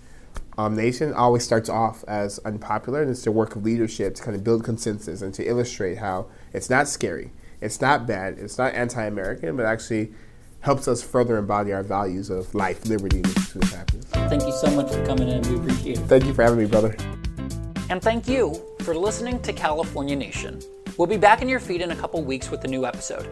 um, 0.57 0.75
nation 0.75 1.13
always 1.13 1.43
starts 1.43 1.69
off 1.69 2.03
as 2.07 2.39
unpopular, 2.39 3.01
and 3.01 3.09
it's 3.09 3.23
the 3.23 3.31
work 3.31 3.55
of 3.55 3.63
leadership 3.63 4.15
to 4.15 4.23
kind 4.23 4.35
of 4.35 4.43
build 4.43 4.63
consensus 4.63 5.21
and 5.21 5.33
to 5.33 5.43
illustrate 5.43 5.97
how 5.97 6.27
it's 6.53 6.69
not 6.69 6.87
scary, 6.87 7.31
it's 7.61 7.81
not 7.81 8.05
bad, 8.05 8.37
it's 8.37 8.57
not 8.57 8.73
anti-American, 8.73 9.57
but 9.57 9.65
actually 9.65 10.13
helps 10.59 10.87
us 10.87 11.03
further 11.03 11.37
embody 11.37 11.73
our 11.73 11.83
values 11.83 12.29
of 12.29 12.53
life, 12.55 12.85
liberty, 12.85 13.17
and 13.17 13.35
pursuit 13.35 13.63
of 13.63 13.73
happiness. 13.73 14.05
Thank 14.05 14.43
you 14.43 14.53
so 14.53 14.69
much 14.71 14.91
for 14.91 15.05
coming 15.05 15.27
in. 15.27 15.41
We 15.43 15.55
appreciate 15.55 15.97
it. 15.97 16.03
Thank 16.03 16.25
you 16.25 16.33
for 16.33 16.43
having 16.43 16.59
me, 16.59 16.65
brother. 16.65 16.95
And 17.89 18.01
thank 18.01 18.27
you 18.27 18.61
for 18.81 18.95
listening 18.95 19.41
to 19.41 19.53
California 19.53 20.15
Nation. 20.15 20.61
We'll 20.97 21.07
be 21.07 21.17
back 21.17 21.41
in 21.41 21.49
your 21.49 21.59
feed 21.59 21.81
in 21.81 21.91
a 21.91 21.95
couple 21.95 22.23
weeks 22.23 22.49
with 22.49 22.63
a 22.63 22.67
new 22.67 22.85
episode. 22.85 23.27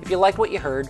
If 0.00 0.10
you 0.10 0.16
liked 0.16 0.38
what 0.38 0.50
you 0.50 0.58
heard, 0.58 0.88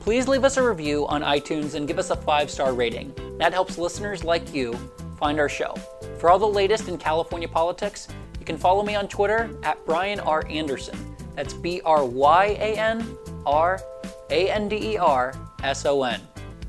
please 0.00 0.28
leave 0.28 0.44
us 0.44 0.56
a 0.56 0.62
review 0.62 1.06
on 1.08 1.22
iTunes 1.22 1.74
and 1.74 1.88
give 1.88 1.98
us 1.98 2.10
a 2.10 2.16
five 2.16 2.50
star 2.50 2.72
rating. 2.72 3.12
That 3.38 3.52
helps 3.52 3.76
listeners 3.76 4.24
like 4.24 4.54
you 4.54 4.78
find 5.18 5.40
our 5.40 5.48
show. 5.48 5.74
For 6.18 6.30
all 6.30 6.38
the 6.38 6.46
latest 6.46 6.88
in 6.88 6.96
California 6.96 7.48
politics, 7.48 8.08
you 8.38 8.46
can 8.46 8.56
follow 8.56 8.82
me 8.82 8.94
on 8.94 9.08
Twitter 9.08 9.50
at 9.64 9.84
Bryan 9.84 10.20
R. 10.20 10.46
Anderson. 10.48 11.16
That's 11.34 11.52
B 11.52 11.80
R 11.84 12.04
Y 12.04 12.56
A 12.60 12.76
N 12.76 13.16
R 13.44 13.80
A 14.30 14.50
N 14.50 14.68
D 14.68 14.92
E 14.92 14.96
R 14.96 15.34
S 15.62 15.84
O 15.84 16.02
N. 16.04 16.20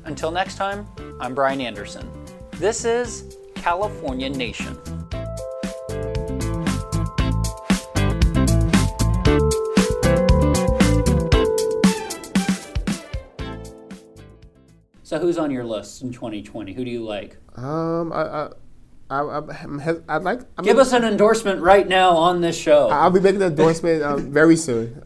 Until 0.04 0.30
next 0.30 0.56
time, 0.56 0.86
I'm 1.20 1.34
Bryan 1.34 1.60
Anderson. 1.60 2.10
This 2.52 2.84
is 2.84 3.36
California 3.54 4.28
Nation. 4.28 4.76
So 15.10 15.18
who's 15.18 15.38
on 15.38 15.50
your 15.50 15.64
list 15.64 16.02
in 16.02 16.12
2020? 16.12 16.72
Who 16.72 16.84
do 16.84 16.90
you 16.92 17.02
like? 17.02 17.36
Um, 17.56 18.12
I, 18.12 18.20
I, 18.20 18.48
I, 19.10 19.38
I, 19.40 19.94
I'd 20.08 20.22
like. 20.22 20.42
I 20.56 20.62
Give 20.62 20.78
us 20.78 20.92
an 20.92 21.02
endorsement 21.02 21.60
right 21.62 21.88
now 21.88 22.10
on 22.10 22.42
this 22.42 22.56
show. 22.56 22.90
I'll 22.90 23.10
be 23.10 23.18
making 23.18 23.42
an 23.42 23.48
endorsement 23.48 24.04
um, 24.04 24.32
very 24.32 24.54
soon. 24.54 25.02